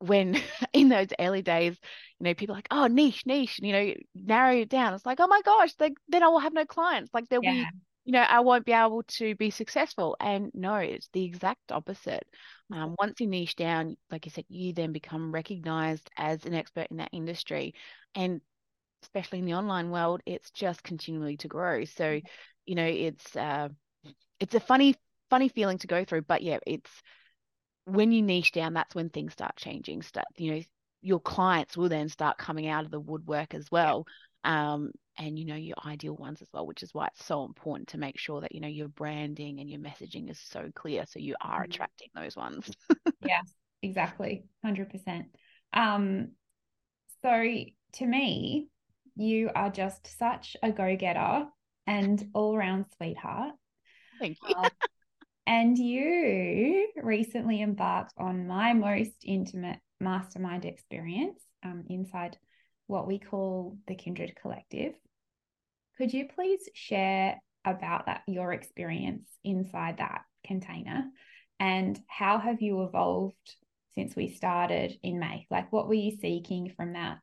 when 0.00 0.36
in 0.72 0.88
those 0.88 1.06
early 1.20 1.42
days, 1.42 1.78
you 2.18 2.24
know, 2.24 2.34
people 2.34 2.56
like, 2.56 2.66
oh, 2.72 2.88
niche, 2.88 3.24
niche, 3.24 3.60
and, 3.60 3.68
you 3.68 3.72
know, 3.72 3.94
narrow 4.16 4.56
it 4.56 4.68
down. 4.68 4.94
It's 4.94 5.06
like, 5.06 5.20
oh 5.20 5.28
my 5.28 5.40
gosh, 5.42 5.70
like 5.78 5.92
then 6.08 6.24
I 6.24 6.28
will 6.28 6.40
have 6.40 6.52
no 6.52 6.64
clients. 6.64 7.14
Like 7.14 7.28
there'll 7.28 7.42
be, 7.42 7.48
yeah 7.50 7.70
you 8.08 8.12
know, 8.12 8.22
I 8.22 8.40
won't 8.40 8.64
be 8.64 8.72
able 8.72 9.02
to 9.02 9.34
be 9.34 9.50
successful. 9.50 10.16
And 10.18 10.50
no, 10.54 10.76
it's 10.76 11.10
the 11.12 11.24
exact 11.24 11.70
opposite. 11.70 12.26
Um, 12.72 12.96
once 12.98 13.20
you 13.20 13.26
niche 13.26 13.54
down, 13.54 13.98
like 14.10 14.24
you 14.24 14.30
said, 14.30 14.46
you 14.48 14.72
then 14.72 14.92
become 14.92 15.30
recognized 15.30 16.08
as 16.16 16.46
an 16.46 16.54
expert 16.54 16.86
in 16.90 16.96
that 16.96 17.10
industry. 17.12 17.74
And 18.14 18.40
especially 19.02 19.40
in 19.40 19.44
the 19.44 19.52
online 19.52 19.90
world, 19.90 20.22
it's 20.24 20.50
just 20.52 20.82
continually 20.82 21.36
to 21.36 21.48
grow. 21.48 21.84
So, 21.84 22.18
you 22.64 22.74
know, 22.76 22.86
it's 22.86 23.36
uh, 23.36 23.68
it's 24.40 24.54
a 24.54 24.60
funny, 24.60 24.94
funny 25.28 25.50
feeling 25.50 25.76
to 25.76 25.86
go 25.86 26.06
through. 26.06 26.22
But 26.22 26.40
yeah, 26.40 26.60
it's 26.66 26.90
when 27.84 28.10
you 28.10 28.22
niche 28.22 28.52
down, 28.52 28.72
that's 28.72 28.94
when 28.94 29.10
things 29.10 29.34
start 29.34 29.54
changing. 29.56 30.00
Start, 30.00 30.28
you 30.38 30.54
know, 30.54 30.62
your 31.02 31.20
clients 31.20 31.76
will 31.76 31.90
then 31.90 32.08
start 32.08 32.38
coming 32.38 32.68
out 32.68 32.86
of 32.86 32.90
the 32.90 33.00
woodwork 33.00 33.52
as 33.52 33.70
well. 33.70 34.06
Um, 34.44 34.92
and 35.18 35.38
you 35.38 35.44
know, 35.44 35.56
your 35.56 35.76
ideal 35.84 36.14
ones 36.16 36.40
as 36.40 36.48
well, 36.52 36.66
which 36.66 36.82
is 36.82 36.94
why 36.94 37.06
it's 37.08 37.24
so 37.24 37.44
important 37.44 37.88
to 37.88 37.98
make 37.98 38.18
sure 38.18 38.40
that, 38.40 38.54
you 38.54 38.60
know, 38.60 38.68
your 38.68 38.88
branding 38.88 39.60
and 39.60 39.68
your 39.68 39.80
messaging 39.80 40.30
is 40.30 40.38
so 40.38 40.70
clear 40.74 41.04
so 41.06 41.18
you 41.18 41.34
are 41.40 41.62
Mhm. 41.62 41.66
attracting 41.66 42.08
those 42.14 42.36
ones. 42.36 42.70
Yes, 43.20 43.52
exactly. 43.82 44.44
100%. 44.62 45.26
Um, 45.72 46.28
so 47.22 47.44
to 47.94 48.06
me, 48.06 48.68
you 49.16 49.50
are 49.54 49.70
just 49.70 50.18
such 50.18 50.56
a 50.62 50.70
go-getter 50.70 51.46
and 51.86 52.30
all-round 52.32 52.86
sweetheart. 52.96 53.54
Thank 54.20 54.38
you. 54.42 54.54
Um, 54.54 54.70
and 55.46 55.76
you 55.78 56.88
recently 57.02 57.60
embarked 57.62 58.12
on 58.16 58.46
my 58.46 58.72
most 58.74 59.16
intimate 59.24 59.80
mastermind 59.98 60.64
experience 60.64 61.40
um, 61.64 61.84
inside 61.88 62.38
what 62.86 63.06
we 63.08 63.18
call 63.18 63.76
the 63.88 63.94
Kindred 63.94 64.36
Collective. 64.40 64.94
Could 65.98 66.12
you 66.14 66.28
please 66.28 66.68
share 66.74 67.40
about 67.64 68.06
that 68.06 68.22
your 68.26 68.52
experience 68.52 69.28
inside 69.44 69.98
that 69.98 70.22
container 70.46 71.04
and 71.60 72.00
how 72.06 72.38
have 72.38 72.62
you 72.62 72.84
evolved 72.84 73.34
since 73.94 74.14
we 74.14 74.28
started 74.28 74.96
in 75.02 75.18
May? 75.18 75.46
Like 75.50 75.72
what 75.72 75.88
were 75.88 75.94
you 75.94 76.16
seeking 76.20 76.72
from 76.76 76.92
that 76.92 77.18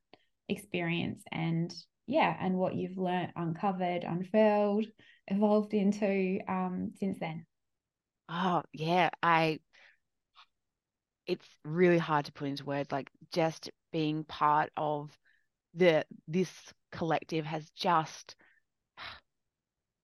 experience 0.49 1.23
and 1.31 1.73
yeah, 2.07 2.35
and 2.39 2.55
what 2.57 2.75
you've 2.75 2.97
learned, 2.97 3.31
uncovered, 3.35 4.03
unfurled, 4.03 4.85
evolved 5.27 5.73
into 5.73 6.39
um, 6.47 6.91
since 6.99 7.17
then? 7.19 7.45
Oh, 8.29 8.61
yeah. 8.73 9.09
I 9.23 9.59
it's 11.25 11.47
really 11.63 11.97
hard 11.97 12.25
to 12.25 12.31
put 12.31 12.47
into 12.47 12.65
words 12.65 12.91
like 12.91 13.09
just 13.31 13.71
being 13.91 14.23
part 14.25 14.69
of 14.77 15.09
the 15.73 16.05
this 16.27 16.51
collective 16.91 17.45
has 17.45 17.67
just 17.71 18.35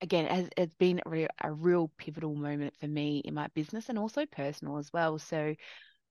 again 0.01 0.25
has 0.25 0.49
it's 0.57 0.73
been 0.75 1.01
a, 1.07 1.27
a 1.43 1.51
real 1.51 1.91
pivotal 1.97 2.35
moment 2.35 2.75
for 2.79 2.87
me 2.87 3.19
in 3.19 3.33
my 3.33 3.47
business 3.55 3.89
and 3.89 3.99
also 3.99 4.25
personal 4.25 4.77
as 4.77 4.91
well. 4.93 5.19
So 5.19 5.55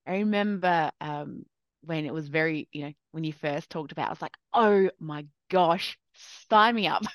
i 0.07 0.13
remember 0.19 0.91
um 1.01 1.45
when 1.83 2.07
it 2.07 2.15
was 2.15 2.29
very 2.29 2.69
you 2.73 2.83
know 2.85 2.93
when 3.13 3.25
you 3.25 3.33
first 3.33 3.71
talked 3.71 3.93
about 3.93 4.05
it, 4.05 4.09
i 4.09 4.11
was 4.11 4.23
like 4.23 4.37
oh 4.55 4.91
my 5.01 5.27
gosh 5.51 5.99
sign 6.51 6.75
me 6.75 6.87
up. 6.89 7.05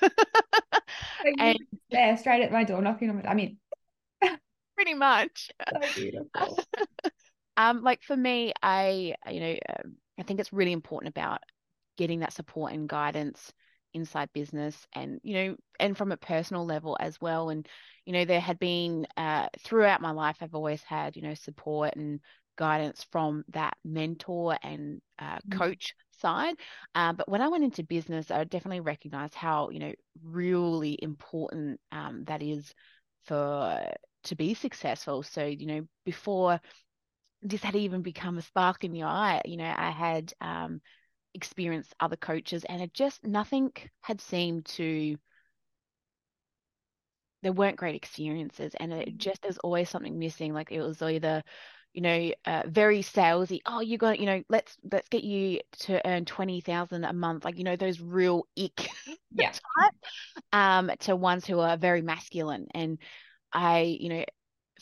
And 1.38 1.58
there 1.90 2.16
straight 2.16 2.42
at 2.42 2.52
my 2.52 2.64
door 2.64 2.82
knocking 2.82 3.10
on 3.10 3.16
my 3.16 3.22
door. 3.22 3.30
i 3.30 3.34
mean 3.34 3.58
pretty 4.74 4.94
much. 4.94 5.50
So 5.72 5.78
beautiful. 5.94 6.66
Um 7.58 7.82
like 7.82 8.02
for 8.02 8.16
me 8.16 8.52
i 8.62 9.14
you 9.30 9.40
know 9.40 9.56
um, 9.70 9.96
i 10.18 10.22
think 10.22 10.40
it's 10.40 10.52
really 10.52 10.72
important 10.72 11.08
about 11.08 11.40
getting 11.96 12.20
that 12.20 12.32
support 12.34 12.72
and 12.72 12.88
guidance 12.88 13.52
inside 13.96 14.28
business 14.32 14.86
and 14.94 15.18
you 15.24 15.34
know 15.34 15.56
and 15.80 15.96
from 15.96 16.12
a 16.12 16.16
personal 16.16 16.64
level 16.64 16.96
as 17.00 17.20
well. 17.20 17.50
And 17.50 17.66
you 18.04 18.12
know 18.12 18.24
there 18.24 18.40
had 18.40 18.58
been 18.58 19.06
uh, 19.16 19.48
throughout 19.58 20.00
my 20.00 20.12
life 20.12 20.36
i've 20.40 20.54
always 20.54 20.82
had 20.82 21.16
you 21.16 21.22
know 21.22 21.34
support 21.34 21.96
and 21.96 22.20
guidance 22.56 23.04
from 23.10 23.44
that 23.48 23.76
mentor 23.84 24.56
and 24.62 25.02
uh, 25.18 25.36
mm-hmm. 25.36 25.58
coach 25.58 25.94
side. 26.20 26.54
Uh, 26.94 27.12
but 27.12 27.28
when 27.28 27.42
i 27.42 27.48
went 27.48 27.64
into 27.64 27.82
business 27.82 28.30
i 28.30 28.44
definitely 28.44 28.80
recognized 28.80 29.34
how 29.34 29.68
you 29.70 29.80
know 29.80 29.92
really 30.22 30.98
important 31.02 31.80
um, 31.92 32.24
that 32.24 32.42
is 32.42 32.72
for 33.24 33.92
to 34.24 34.34
be 34.36 34.54
successful. 34.54 35.22
So 35.22 35.44
you 35.44 35.66
know 35.66 35.86
before 36.04 36.60
this 37.42 37.62
had 37.62 37.76
even 37.76 38.02
become 38.02 38.38
a 38.38 38.42
spark 38.42 38.82
in 38.82 38.94
your 38.94 39.06
eye 39.08 39.42
you 39.44 39.56
know 39.56 39.72
i 39.76 39.90
had 39.90 40.32
um, 40.40 40.80
experienced 41.36 41.94
other 42.00 42.16
coaches 42.16 42.64
and 42.64 42.82
it 42.82 42.92
just 42.94 43.24
nothing 43.24 43.70
had 44.00 44.20
seemed 44.20 44.64
to 44.64 45.16
there 47.42 47.52
weren't 47.52 47.76
great 47.76 47.94
experiences 47.94 48.74
and 48.80 48.92
it 48.92 49.08
mm-hmm. 49.08 49.18
just 49.18 49.42
there's 49.42 49.58
always 49.58 49.88
something 49.88 50.18
missing 50.18 50.52
like 50.52 50.72
it 50.72 50.80
was 50.80 51.00
either 51.02 51.42
you 51.92 52.00
know 52.00 52.32
uh, 52.46 52.62
very 52.66 53.02
salesy 53.02 53.60
oh 53.66 53.80
you 53.80 53.98
got 53.98 54.18
you 54.18 54.26
know 54.26 54.42
let's 54.48 54.76
let's 54.90 55.08
get 55.08 55.22
you 55.22 55.60
to 55.78 56.04
earn 56.06 56.24
20,000 56.24 57.04
a 57.04 57.12
month 57.12 57.44
like 57.44 57.58
you 57.58 57.64
know 57.64 57.76
those 57.76 58.00
real 58.00 58.46
ick 58.58 58.88
yeah 59.32 59.50
type 59.52 59.94
um 60.52 60.90
to 61.00 61.14
ones 61.14 61.46
who 61.46 61.60
are 61.60 61.76
very 61.76 62.02
masculine 62.02 62.66
and 62.74 62.98
I 63.52 63.96
you 64.00 64.08
know 64.08 64.24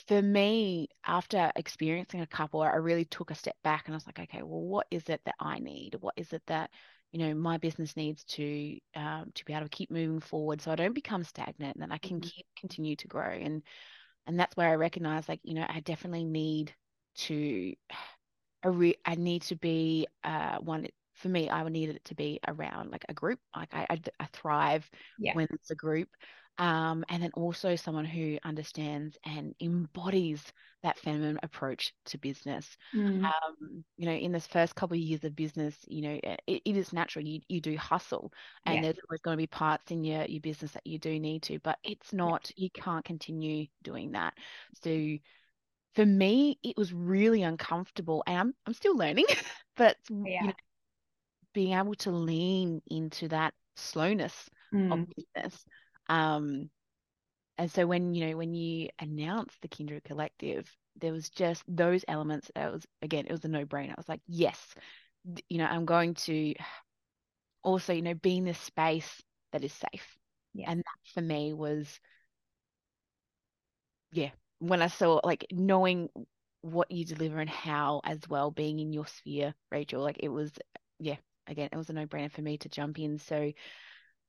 for 0.09 0.20
me, 0.20 0.88
after 1.07 1.52
experiencing 1.57 2.20
a 2.20 2.26
couple, 2.26 2.62
I 2.62 2.74
really 2.76 3.04
took 3.04 3.30
a 3.30 3.35
step 3.35 3.57
back 3.62 3.87
and 3.87 3.94
I 3.94 3.96
was 3.96 4.07
like, 4.07 4.18
okay, 4.18 4.42
well, 4.42 4.62
what 4.62 4.87
is 4.90 5.09
it 5.09 5.20
that 5.24 5.37
I 5.40 5.59
need? 5.59 5.96
What 6.00 6.14
is 6.16 6.33
it 6.33 6.42
that 6.46 6.70
you 7.12 7.20
know 7.20 7.35
my 7.35 7.59
business 7.59 7.96
needs 7.96 8.24
to 8.24 8.76
um, 8.96 9.30
to 9.35 9.44
be 9.44 9.52
able 9.52 9.64
to 9.64 9.68
keep 9.68 9.90
moving 9.90 10.20
forward, 10.20 10.61
so 10.61 10.72
I 10.72 10.76
don't 10.76 10.94
become 10.94 11.22
stagnant 11.22 11.76
and 11.76 11.83
then 11.83 11.92
I 11.92 11.98
can 11.98 12.18
mm-hmm. 12.18 12.28
keep 12.28 12.46
continue 12.59 12.96
to 12.96 13.09
grow. 13.09 13.30
And 13.30 13.62
and 14.26 14.38
that's 14.38 14.57
where 14.57 14.70
I 14.70 14.74
recognize, 14.74 15.28
like, 15.28 15.40
you 15.42 15.54
know, 15.54 15.66
I 15.68 15.80
definitely 15.80 16.24
need 16.24 16.72
to, 17.16 17.74
I, 18.64 18.68
re- 18.68 18.96
I 19.04 19.16
need 19.16 19.42
to 19.42 19.57
be 19.57 20.07
uh, 20.24 20.59
one 20.59 20.87
for 21.14 21.28
me, 21.28 21.48
I 21.48 21.62
would 21.62 21.72
need 21.72 21.90
it 21.90 22.04
to 22.07 22.14
be 22.14 22.40
around 22.46 22.90
like 22.90 23.04
a 23.09 23.14
group. 23.14 23.38
Like 23.54 23.72
I, 23.72 23.87
I, 23.88 24.00
I 24.20 24.26
thrive 24.33 24.90
yeah. 25.18 25.35
when 25.35 25.46
it's 25.52 25.70
a 25.70 25.74
group 25.76 26.09
um, 26.58 27.04
and 27.08 27.22
then 27.22 27.30
also 27.34 27.74
someone 27.74 28.04
who 28.04 28.38
understands 28.44 29.18
and 29.24 29.54
embodies 29.60 30.42
that 30.82 30.98
feminine 30.98 31.38
approach 31.42 31.92
to 32.06 32.18
business. 32.18 32.76
Mm. 32.94 33.24
Um, 33.24 33.84
you 33.96 34.06
know, 34.06 34.12
in 34.12 34.30
this 34.30 34.46
first 34.46 34.76
couple 34.76 34.94
of 34.94 35.00
years 35.00 35.24
of 35.24 35.34
business, 35.34 35.76
you 35.88 36.02
know, 36.02 36.20
it, 36.22 36.62
it 36.64 36.76
is 36.76 36.92
natural. 36.92 37.24
You 37.24 37.40
you 37.48 37.60
do 37.60 37.76
hustle, 37.76 38.32
and 38.66 38.76
yeah. 38.76 38.82
there's 38.82 38.98
always 39.08 39.20
going 39.22 39.36
to 39.36 39.42
be 39.42 39.46
parts 39.46 39.90
in 39.90 40.04
your 40.04 40.24
your 40.26 40.40
business 40.40 40.72
that 40.72 40.86
you 40.86 40.98
do 40.98 41.18
need 41.18 41.42
to, 41.44 41.58
but 41.60 41.78
it's 41.82 42.12
not. 42.12 42.50
You 42.56 42.70
can't 42.70 43.04
continue 43.04 43.66
doing 43.82 44.12
that. 44.12 44.34
So 44.82 45.16
for 45.94 46.06
me, 46.06 46.58
it 46.62 46.76
was 46.76 46.92
really 46.92 47.42
uncomfortable, 47.42 48.22
and 48.26 48.38
I'm 48.38 48.54
I'm 48.66 48.74
still 48.74 48.96
learning, 48.96 49.26
but 49.76 49.96
yeah. 50.08 50.40
you 50.40 50.46
know, 50.48 50.54
being 51.52 51.76
able 51.76 51.94
to 51.94 52.10
lean 52.10 52.80
into 52.86 53.28
that 53.28 53.54
slowness 53.76 54.48
mm. 54.72 54.92
of 54.92 55.08
business 55.16 55.64
um, 56.08 56.70
and 57.58 57.70
so 57.70 57.86
when 57.86 58.14
you 58.14 58.26
know 58.28 58.36
when 58.36 58.54
you 58.54 58.88
announced 58.98 59.56
the 59.62 59.68
Kindred 59.68 60.04
Collective, 60.04 60.70
there 60.96 61.12
was 61.12 61.30
just 61.30 61.62
those 61.68 62.04
elements. 62.08 62.50
That 62.54 62.72
was 62.72 62.86
again, 63.02 63.26
it 63.26 63.32
was 63.32 63.44
a 63.44 63.48
no 63.48 63.64
brainer. 63.66 63.90
I 63.92 63.94
was 63.98 64.08
like, 64.08 64.22
yes, 64.26 64.74
you 65.48 65.58
know, 65.58 65.66
I'm 65.66 65.84
going 65.86 66.14
to 66.14 66.54
also 67.62 67.92
you 67.92 68.02
know 68.02 68.14
be 68.14 68.36
in 68.38 68.44
this 68.44 68.58
space 68.60 69.22
that 69.52 69.64
is 69.64 69.72
safe. 69.72 70.16
Yeah. 70.54 70.70
And 70.70 70.80
that 70.80 71.12
for 71.14 71.20
me 71.22 71.52
was, 71.52 72.00
yeah, 74.12 74.30
when 74.58 74.82
I 74.82 74.86
saw 74.88 75.20
like 75.24 75.46
knowing 75.50 76.08
what 76.60 76.90
you 76.90 77.04
deliver 77.04 77.40
and 77.40 77.50
how 77.50 78.00
as 78.04 78.20
well 78.28 78.50
being 78.50 78.78
in 78.78 78.92
your 78.92 79.06
sphere, 79.06 79.54
Rachel, 79.70 80.02
like 80.02 80.18
it 80.20 80.28
was, 80.28 80.52
yeah, 80.98 81.16
again, 81.46 81.68
it 81.72 81.76
was 81.76 81.90
a 81.90 81.92
no 81.92 82.06
brainer 82.06 82.30
for 82.30 82.42
me 82.42 82.58
to 82.58 82.68
jump 82.68 82.98
in. 82.98 83.18
So 83.18 83.52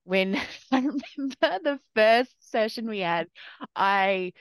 when 0.05 0.35
I 0.71 0.77
remember 0.77 1.01
the 1.41 1.79
first 1.93 2.51
session 2.51 2.87
we 2.87 2.99
had, 2.99 3.27
I, 3.75 4.31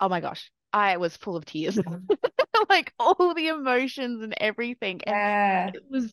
oh 0.00 0.08
my 0.08 0.20
gosh, 0.20 0.50
I 0.72 0.96
was 0.96 1.16
full 1.16 1.36
of 1.36 1.44
tears, 1.44 1.78
like 2.68 2.92
all 2.98 3.34
the 3.34 3.48
emotions 3.48 4.22
and 4.22 4.34
everything. 4.38 5.00
Yeah. 5.06 5.66
And 5.66 5.76
it 5.76 5.82
was, 5.88 6.12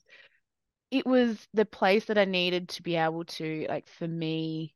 it 0.91 1.05
was 1.05 1.47
the 1.53 1.65
place 1.65 2.05
that 2.05 2.17
I 2.17 2.25
needed 2.25 2.69
to 2.69 2.83
be 2.83 2.95
able 2.95 3.25
to, 3.25 3.65
like, 3.69 3.87
for 3.87 4.07
me, 4.07 4.75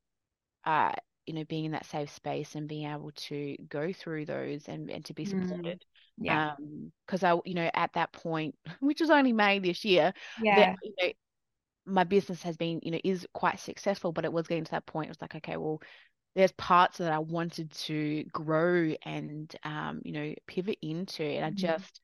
uh, 0.66 0.94
you 1.26 1.34
know, 1.34 1.44
being 1.46 1.66
in 1.66 1.72
that 1.72 1.86
safe 1.86 2.14
space 2.14 2.56
and 2.56 2.68
being 2.68 2.90
able 2.92 3.12
to 3.12 3.56
go 3.70 3.94
through 3.94 4.26
those 4.26 4.68
and, 4.68 4.90
and 4.90 5.06
to 5.06 5.14
be 5.14 5.26
mm. 5.26 5.30
supported. 5.30 5.84
Mm. 6.20 6.26
Yeah. 6.26 6.52
Um, 6.52 6.92
because 7.06 7.24
I, 7.24 7.38
you 7.46 7.54
know, 7.54 7.70
at 7.74 7.94
that 7.94 8.12
point, 8.12 8.56
which 8.80 9.02
was 9.02 9.10
only 9.10 9.34
May 9.34 9.60
this 9.60 9.84
year, 9.86 10.14
yeah, 10.42 10.56
that, 10.56 10.76
you 10.84 10.94
know, 11.02 11.12
my 11.92 12.04
business 12.04 12.42
has 12.44 12.58
been, 12.58 12.80
you 12.84 12.92
know, 12.92 13.00
is 13.04 13.28
quite 13.34 13.60
successful, 13.60 14.12
but 14.12 14.26
it 14.26 14.34
was 14.34 14.48
getting 14.48 14.64
to 14.64 14.72
that 14.72 14.86
point. 14.86 15.08
It 15.08 15.12
was 15.12 15.22
like, 15.22 15.36
okay, 15.36 15.58
well, 15.58 15.82
there's 16.36 16.52
parts 16.54 17.00
that 17.00 17.12
I 17.12 17.20
wanted 17.20 17.72
to 17.72 18.24
grow 18.32 18.94
and, 19.04 19.54
um, 19.64 20.02
you 20.04 20.14
know, 20.14 20.34
pivot 20.48 20.78
into, 20.82 21.24
and 21.24 21.46
I 21.46 21.50
mm-hmm. 21.50 21.58
just, 21.58 22.00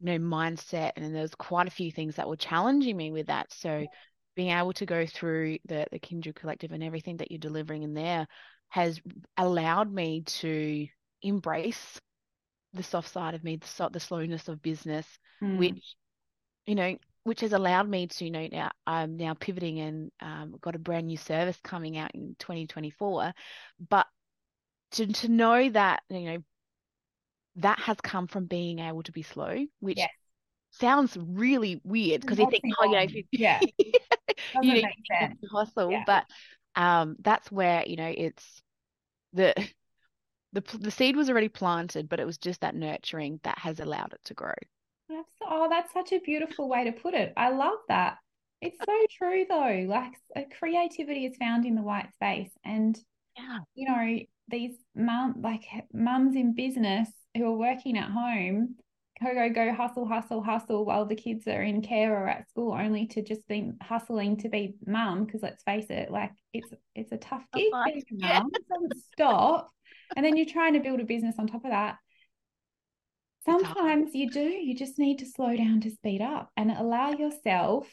you 0.00 0.06
know, 0.06 0.18
mindset, 0.18 0.92
and 0.96 1.14
there's 1.14 1.34
quite 1.34 1.68
a 1.68 1.72
few 1.72 1.90
things 1.92 2.16
that 2.16 2.28
were 2.28 2.36
challenging 2.36 2.96
me 2.96 3.12
with 3.12 3.28
that. 3.28 3.52
So, 3.52 3.86
being 4.34 4.50
able 4.50 4.74
to 4.74 4.84
go 4.84 5.06
through 5.06 5.58
the 5.66 5.86
the 5.90 5.98
Kindred 5.98 6.34
Collective 6.34 6.72
and 6.72 6.82
everything 6.82 7.18
that 7.18 7.30
you're 7.30 7.38
delivering 7.38 7.84
in 7.84 7.94
there 7.94 8.26
has 8.68 9.00
allowed 9.38 9.90
me 9.90 10.22
to 10.22 10.86
embrace 11.22 12.00
the 12.74 12.82
soft 12.82 13.08
side 13.08 13.34
of 13.34 13.42
me, 13.42 13.56
the, 13.56 13.88
the 13.90 14.00
slowness 14.00 14.48
of 14.48 14.60
business, 14.60 15.06
mm. 15.42 15.56
which 15.56 15.94
you 16.66 16.74
know 16.74 16.96
which 17.26 17.40
has 17.40 17.52
allowed 17.52 17.88
me 17.88 18.06
to, 18.06 18.24
you 18.24 18.30
know, 18.30 18.46
now 18.52 18.70
I'm 18.86 19.16
now 19.16 19.34
pivoting 19.34 19.80
and 19.80 20.12
um, 20.20 20.54
got 20.60 20.76
a 20.76 20.78
brand 20.78 21.08
new 21.08 21.16
service 21.16 21.58
coming 21.64 21.98
out 21.98 22.14
in 22.14 22.36
2024. 22.38 23.32
But 23.90 24.06
to 24.92 25.08
to 25.08 25.28
know 25.28 25.68
that, 25.70 26.04
you 26.08 26.20
know, 26.20 26.38
that 27.56 27.80
has 27.80 27.96
come 28.00 28.28
from 28.28 28.46
being 28.46 28.78
able 28.78 29.02
to 29.02 29.10
be 29.10 29.22
slow, 29.22 29.66
which 29.80 29.98
yes. 29.98 30.10
sounds 30.70 31.18
really 31.20 31.80
weird 31.82 32.20
because 32.20 32.38
you 32.38 32.48
think, 32.48 32.62
oh, 32.78 32.84
you 32.84 32.92
know, 32.92 33.02
if 33.02 33.12
you, 33.12 33.24
yeah, 33.32 33.58
you 34.62 34.82
know, 34.82 34.88
you 35.10 35.48
hustle, 35.52 35.90
yeah. 35.90 36.04
but 36.06 36.26
um, 36.76 37.16
that's 37.18 37.50
where 37.50 37.82
you 37.88 37.96
know 37.96 38.14
it's 38.16 38.62
the 39.32 39.52
the 40.52 40.62
the 40.78 40.92
seed 40.92 41.16
was 41.16 41.28
already 41.28 41.48
planted, 41.48 42.08
but 42.08 42.20
it 42.20 42.24
was 42.24 42.38
just 42.38 42.60
that 42.60 42.76
nurturing 42.76 43.40
that 43.42 43.58
has 43.58 43.80
allowed 43.80 44.12
it 44.12 44.20
to 44.26 44.34
grow. 44.34 44.54
That's, 45.16 45.50
oh, 45.50 45.68
that's 45.70 45.92
such 45.92 46.12
a 46.12 46.20
beautiful 46.20 46.68
way 46.68 46.84
to 46.84 46.92
put 46.92 47.14
it. 47.14 47.32
I 47.36 47.50
love 47.50 47.78
that. 47.88 48.18
It's 48.60 48.78
so 48.84 49.06
true 49.10 49.44
though. 49.48 49.84
Like 49.86 50.12
uh, 50.34 50.42
creativity 50.58 51.26
is 51.26 51.36
found 51.36 51.66
in 51.66 51.74
the 51.74 51.82
white 51.82 52.12
space, 52.14 52.50
and 52.64 52.98
yeah, 53.36 53.58
you 53.74 53.88
know 53.88 54.18
these 54.48 54.76
mum 54.94 55.36
like 55.42 55.64
mums 55.92 56.36
in 56.36 56.54
business 56.54 57.08
who 57.36 57.44
are 57.44 57.56
working 57.56 57.98
at 57.98 58.10
home 58.10 58.76
go, 59.22 59.34
go, 59.34 59.50
go, 59.50 59.72
hustle, 59.72 60.06
hustle, 60.06 60.42
hustle 60.42 60.84
while 60.84 61.06
the 61.06 61.14
kids 61.14 61.46
are 61.46 61.62
in 61.62 61.82
care 61.82 62.12
or 62.12 62.28
at 62.28 62.48
school, 62.50 62.72
only 62.72 63.06
to 63.06 63.22
just 63.22 63.46
be 63.48 63.72
hustling 63.82 64.36
to 64.38 64.48
be 64.48 64.74
mum. 64.86 65.24
Because 65.24 65.42
let's 65.42 65.62
face 65.62 65.86
it, 65.90 66.10
like 66.10 66.32
it's 66.52 66.70
it's 66.94 67.12
a 67.12 67.16
tough 67.16 67.44
gig 67.54 67.72
being 67.84 68.02
mum. 68.12 68.50
Doesn't 68.70 69.02
stop. 69.12 69.70
And 70.14 70.24
then 70.24 70.36
you're 70.36 70.46
trying 70.46 70.74
to 70.74 70.80
build 70.80 71.00
a 71.00 71.04
business 71.04 71.36
on 71.38 71.46
top 71.46 71.64
of 71.64 71.70
that. 71.70 71.96
Sometimes 73.46 74.14
you 74.14 74.30
do, 74.30 74.40
you 74.40 74.74
just 74.74 74.98
need 74.98 75.20
to 75.20 75.26
slow 75.26 75.56
down 75.56 75.80
to 75.82 75.90
speed 75.90 76.20
up 76.20 76.50
and 76.56 76.70
allow 76.70 77.12
yourself 77.12 77.88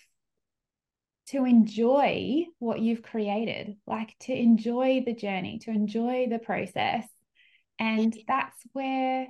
to 1.28 1.46
enjoy 1.46 2.46
what 2.60 2.80
you've 2.80 3.04
created, 3.04 3.78
like 3.88 4.16
to 4.22 4.34
enjoy 4.34 5.04
the 5.06 5.14
journey, 5.14 5.60
to 5.60 5.70
enjoy 5.70 6.28
the 6.30 6.40
process. 6.40 7.08
And 7.80 8.16
that's 8.28 8.58
where, 8.74 9.28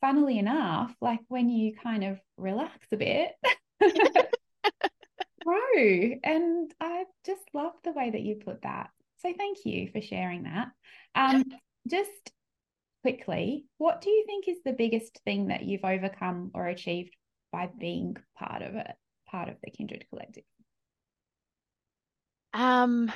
funnily 0.00 0.38
enough, 0.38 0.94
like 1.00 1.20
when 1.28 1.48
you 1.50 1.74
kind 1.76 2.04
of 2.04 2.18
relax 2.36 2.86
a 2.92 2.96
bit, 2.96 3.32
grow. 5.44 6.14
And 6.24 6.72
I 6.80 7.04
just 7.24 7.42
love 7.54 7.72
the 7.84 7.92
way 7.92 8.10
that 8.10 8.22
you 8.22 8.36
put 8.36 8.62
that. 8.62 8.90
So 9.22 9.32
thank 9.36 9.58
you 9.64 9.90
for 9.92 10.00
sharing 10.00 10.44
that. 10.44 10.68
Um, 11.14 11.44
just 11.86 12.32
quickly, 13.02 13.64
what 13.78 14.00
do 14.00 14.10
you 14.10 14.24
think 14.26 14.48
is 14.48 14.58
the 14.64 14.72
biggest 14.72 15.20
thing 15.24 15.48
that 15.48 15.62
you've 15.62 15.84
overcome 15.84 16.50
or 16.54 16.66
achieved 16.66 17.14
by 17.52 17.68
being 17.78 18.16
part 18.38 18.62
of 18.62 18.74
it, 18.74 18.94
part 19.28 19.48
of 19.48 19.56
the 19.62 19.70
Kindred 19.70 20.04
Collective? 20.10 20.44
Um, 22.52 23.12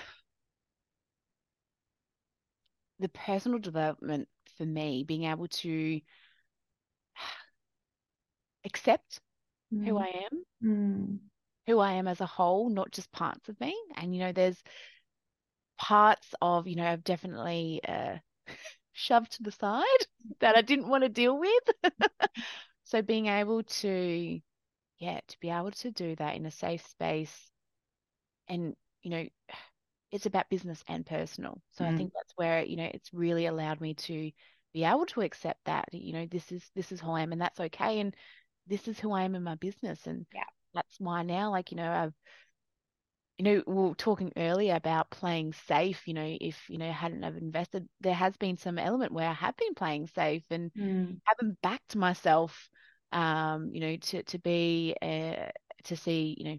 the 3.00 3.08
personal 3.08 3.58
development 3.58 4.28
for 4.56 4.64
me, 4.64 5.04
being 5.06 5.24
able 5.24 5.48
to 5.48 6.00
accept 8.64 9.20
mm. 9.72 9.86
who 9.86 9.98
I 9.98 10.26
am, 10.32 10.44
mm. 10.64 11.18
who 11.66 11.78
I 11.78 11.92
am 11.92 12.08
as 12.08 12.20
a 12.20 12.26
whole, 12.26 12.70
not 12.70 12.92
just 12.92 13.12
parts 13.12 13.48
of 13.48 13.58
me. 13.60 13.76
And, 13.96 14.14
you 14.14 14.20
know, 14.20 14.32
there's 14.32 14.62
parts 15.78 16.34
of, 16.40 16.66
you 16.68 16.76
know, 16.76 16.86
I've 16.86 17.04
definitely 17.04 17.80
uh, 17.86 18.16
shoved 18.94 19.32
to 19.32 19.42
the 19.42 19.52
side 19.52 19.84
that 20.40 20.56
I 20.56 20.62
didn't 20.62 20.88
want 20.88 21.04
to 21.04 21.10
deal 21.10 21.38
with. 21.38 21.92
so 22.84 23.02
being 23.02 23.26
able 23.26 23.62
to, 23.62 24.40
yeah, 24.98 25.20
to 25.28 25.40
be 25.40 25.50
able 25.50 25.72
to 25.72 25.90
do 25.90 26.16
that 26.16 26.36
in 26.36 26.46
a 26.46 26.50
safe 26.50 26.86
space 26.86 27.50
and 28.48 28.74
you 29.02 29.10
know, 29.10 29.26
it's 30.10 30.26
about 30.26 30.48
business 30.48 30.82
and 30.88 31.04
personal. 31.04 31.60
So 31.72 31.84
mm. 31.84 31.92
I 31.92 31.96
think 31.96 32.12
that's 32.14 32.32
where, 32.36 32.64
you 32.64 32.76
know, 32.76 32.90
it's 32.92 33.12
really 33.12 33.46
allowed 33.46 33.80
me 33.80 33.94
to 33.94 34.30
be 34.72 34.84
able 34.84 35.06
to 35.06 35.20
accept 35.20 35.60
that, 35.66 35.88
you 35.92 36.12
know, 36.12 36.26
this 36.26 36.50
is 36.50 36.62
this 36.74 36.90
is 36.90 37.00
who 37.00 37.10
I 37.10 37.20
am 37.20 37.32
and 37.32 37.40
that's 37.40 37.60
okay. 37.60 38.00
And 38.00 38.14
this 38.66 38.88
is 38.88 38.98
who 38.98 39.12
I 39.12 39.22
am 39.22 39.34
in 39.34 39.42
my 39.42 39.56
business. 39.56 40.06
And 40.06 40.26
yeah. 40.34 40.44
that's 40.72 40.98
why 40.98 41.22
now, 41.22 41.50
like, 41.50 41.70
you 41.70 41.76
know, 41.76 41.90
I've 41.90 42.14
you 43.38 43.44
know, 43.44 43.62
we 43.66 43.74
were 43.74 43.94
talking 43.94 44.32
earlier 44.36 44.76
about 44.76 45.10
playing 45.10 45.54
safe. 45.66 46.06
You 46.06 46.14
know, 46.14 46.36
if 46.40 46.68
you 46.68 46.78
know 46.78 46.90
hadn't 46.90 47.22
have 47.22 47.36
invested, 47.36 47.88
there 48.00 48.14
has 48.14 48.36
been 48.36 48.56
some 48.56 48.78
element 48.78 49.12
where 49.12 49.28
I 49.28 49.32
have 49.32 49.56
been 49.56 49.74
playing 49.74 50.08
safe 50.14 50.44
and 50.50 50.72
mm. 50.72 51.18
haven't 51.24 51.60
backed 51.62 51.96
myself. 51.96 52.68
Um, 53.12 53.70
you 53.72 53.80
know, 53.80 53.96
to 53.96 54.22
to 54.22 54.38
be 54.38 54.94
uh, 55.02 55.50
to 55.84 55.96
see, 55.96 56.36
you 56.38 56.44
know, 56.44 56.58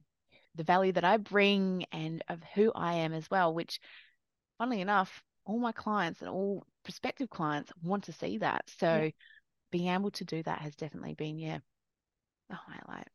the 0.55 0.63
value 0.63 0.91
that 0.93 1.05
I 1.05 1.17
bring 1.17 1.85
and 1.91 2.23
of 2.27 2.41
who 2.55 2.71
I 2.75 2.95
am 2.95 3.13
as 3.13 3.29
well, 3.29 3.53
which 3.53 3.79
funnily 4.57 4.81
enough, 4.81 5.23
all 5.45 5.59
my 5.59 5.71
clients 5.71 6.21
and 6.21 6.29
all 6.29 6.65
prospective 6.83 7.29
clients 7.29 7.71
want 7.83 8.05
to 8.05 8.13
see 8.13 8.39
that. 8.39 8.69
So 8.79 9.11
being 9.71 9.87
able 9.89 10.11
to 10.11 10.25
do 10.25 10.43
that 10.43 10.59
has 10.59 10.75
definitely 10.75 11.13
been, 11.13 11.39
yeah, 11.39 11.59
a 12.49 12.55
highlight. 12.55 13.07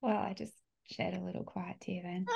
Well, 0.00 0.16
I 0.16 0.32
just 0.32 0.54
shed 0.90 1.14
a 1.14 1.24
little 1.24 1.44
quiet 1.44 1.76
tear 1.80 2.02
then. 2.02 2.26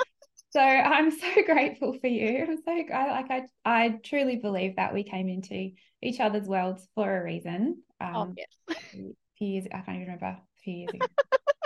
so 0.51 0.61
I'm 0.61 1.11
so 1.11 1.27
grateful 1.47 1.97
for 2.01 2.07
you. 2.07 2.47
I'm 2.49 2.57
so 2.57 2.95
I, 2.95 3.11
like 3.11 3.31
I 3.31 3.43
I 3.65 3.89
truly 4.05 4.37
believe 4.37 4.77
that 4.77 4.95
we 4.95 5.03
came 5.05 5.29
into 5.29 5.71
each 6.03 6.21
other's 6.21 6.47
worlds 6.47 6.87
for 6.95 7.17
a 7.17 7.25
reason. 7.25 7.83
Oh, 8.01 8.07
um, 8.07 8.15
oh 8.17 8.35
yes. 8.37 8.49
a 8.71 8.75
few 9.39 9.49
years 9.49 9.67
I 9.73 9.79
can't 9.79 9.97
even 9.97 10.01
remember 10.03 10.27
a 10.27 10.41
few 10.63 10.75
years 10.75 10.95
ago. 10.95 11.07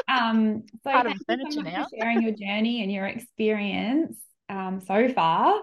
Um, 0.09 0.63
so 0.85 0.91
Part 0.93 1.09
thank 1.09 1.19
you 1.29 1.51
so 1.53 1.63
much 1.63 1.73
now. 1.75 1.85
for 1.85 1.97
sharing 1.99 2.23
your 2.23 2.31
journey 2.31 2.81
and 2.85 2.93
your 2.93 3.07
experience 3.07 4.17
um, 4.49 4.81
so 4.81 5.09
far. 5.09 5.61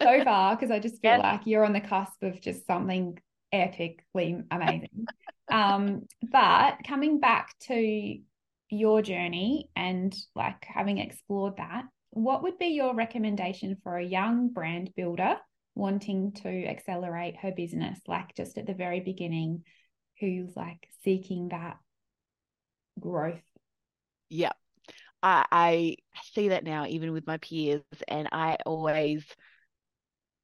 so 0.00 0.24
far, 0.24 0.54
because 0.54 0.70
I 0.70 0.78
just 0.78 1.02
feel 1.02 1.18
like 1.18 1.40
you're 1.44 1.64
on 1.64 1.72
the 1.72 1.80
cusp 1.80 2.22
of 2.22 2.40
just 2.40 2.64
something 2.64 3.18
epically 3.52 4.44
amazing. 4.52 5.06
um, 5.50 6.02
but 6.30 6.78
coming 6.86 7.18
back 7.18 7.54
to 7.62 8.18
your 8.74 9.02
journey 9.02 9.70
and 9.76 10.14
like 10.34 10.64
having 10.64 10.98
explored 10.98 11.56
that, 11.56 11.84
what 12.10 12.42
would 12.42 12.58
be 12.58 12.66
your 12.68 12.94
recommendation 12.94 13.76
for 13.82 13.96
a 13.96 14.04
young 14.04 14.48
brand 14.52 14.90
builder 14.96 15.36
wanting 15.74 16.32
to 16.32 16.66
accelerate 16.66 17.36
her 17.36 17.52
business, 17.52 17.98
like 18.06 18.34
just 18.36 18.56
at 18.58 18.66
the 18.66 18.74
very 18.74 19.00
beginning, 19.00 19.64
who's 20.20 20.54
like 20.56 20.88
seeking 21.02 21.48
that 21.48 21.76
growth. 23.00 23.42
Yeah. 24.28 24.52
I, 25.22 25.44
I 25.50 25.96
see 26.32 26.48
that 26.48 26.64
now 26.64 26.86
even 26.86 27.12
with 27.12 27.26
my 27.26 27.38
peers 27.38 27.82
and 28.06 28.28
I 28.30 28.58
always 28.66 29.24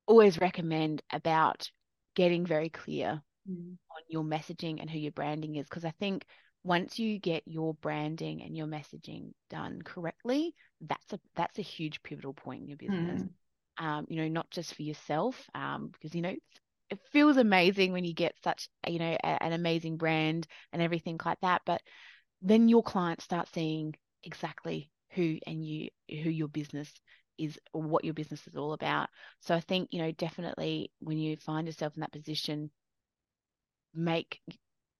always 0.06 0.40
recommend 0.40 1.02
about 1.12 1.70
getting 2.16 2.44
very 2.44 2.68
clear 2.68 3.22
mm. 3.48 3.70
on 3.70 4.02
your 4.08 4.24
messaging 4.24 4.80
and 4.80 4.90
who 4.90 4.98
your 4.98 5.12
branding 5.12 5.54
is 5.54 5.66
because 5.68 5.84
I 5.84 5.92
think 6.00 6.24
once 6.62 6.98
you 6.98 7.18
get 7.18 7.42
your 7.46 7.74
branding 7.74 8.42
and 8.42 8.56
your 8.56 8.66
messaging 8.66 9.32
done 9.48 9.80
correctly, 9.82 10.54
that's 10.82 11.12
a 11.12 11.20
that's 11.34 11.58
a 11.58 11.62
huge 11.62 12.02
pivotal 12.02 12.34
point 12.34 12.62
in 12.62 12.68
your 12.68 12.76
business. 12.76 13.22
Mm. 13.22 13.28
Um, 13.78 14.06
you 14.10 14.16
know, 14.16 14.28
not 14.28 14.50
just 14.50 14.74
for 14.74 14.82
yourself, 14.82 15.48
um, 15.54 15.90
because 15.92 16.14
you 16.14 16.22
know 16.22 16.34
it 16.90 16.98
feels 17.12 17.36
amazing 17.36 17.92
when 17.92 18.04
you 18.04 18.12
get 18.12 18.34
such 18.42 18.68
you 18.86 18.98
know 18.98 19.16
a, 19.24 19.42
an 19.42 19.52
amazing 19.52 19.96
brand 19.96 20.46
and 20.72 20.82
everything 20.82 21.18
like 21.24 21.40
that, 21.40 21.62
but 21.64 21.80
then 22.42 22.68
your 22.68 22.82
clients 22.82 23.24
start 23.24 23.48
seeing 23.54 23.94
exactly 24.24 24.90
who 25.10 25.38
and 25.46 25.64
you 25.64 25.88
who 26.08 26.30
your 26.30 26.48
business 26.48 26.92
is 27.38 27.58
or 27.72 27.82
what 27.82 28.04
your 28.04 28.14
business 28.14 28.46
is 28.46 28.56
all 28.56 28.72
about. 28.72 29.08
So 29.40 29.54
I 29.54 29.60
think, 29.60 29.88
you 29.92 30.02
know, 30.02 30.12
definitely 30.12 30.92
when 31.00 31.18
you 31.18 31.36
find 31.38 31.66
yourself 31.66 31.94
in 31.96 32.00
that 32.00 32.12
position, 32.12 32.70
make 33.94 34.40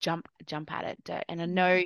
jump 0.00 0.28
jump 0.46 0.72
at 0.72 0.84
it. 0.84 1.24
And 1.28 1.40
I 1.40 1.46
know 1.46 1.82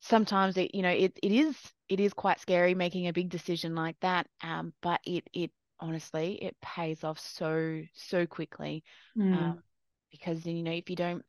sometimes 0.00 0.56
it, 0.56 0.74
you 0.74 0.82
know, 0.82 0.90
it, 0.90 1.18
it 1.22 1.32
is 1.32 1.56
it 1.88 2.00
is 2.00 2.12
quite 2.12 2.40
scary 2.40 2.74
making 2.74 3.08
a 3.08 3.12
big 3.12 3.30
decision 3.30 3.74
like 3.74 3.96
that. 4.00 4.26
Um, 4.42 4.72
but 4.82 5.00
it 5.04 5.24
it 5.32 5.50
honestly 5.80 6.38
it 6.42 6.56
pays 6.60 7.04
off 7.04 7.18
so 7.18 7.82
so 7.94 8.26
quickly. 8.26 8.84
Mm. 9.16 9.34
Um, 9.34 9.62
because 10.10 10.44
you 10.46 10.62
know, 10.62 10.72
if 10.72 10.90
you 10.90 10.96
don't 10.96 11.24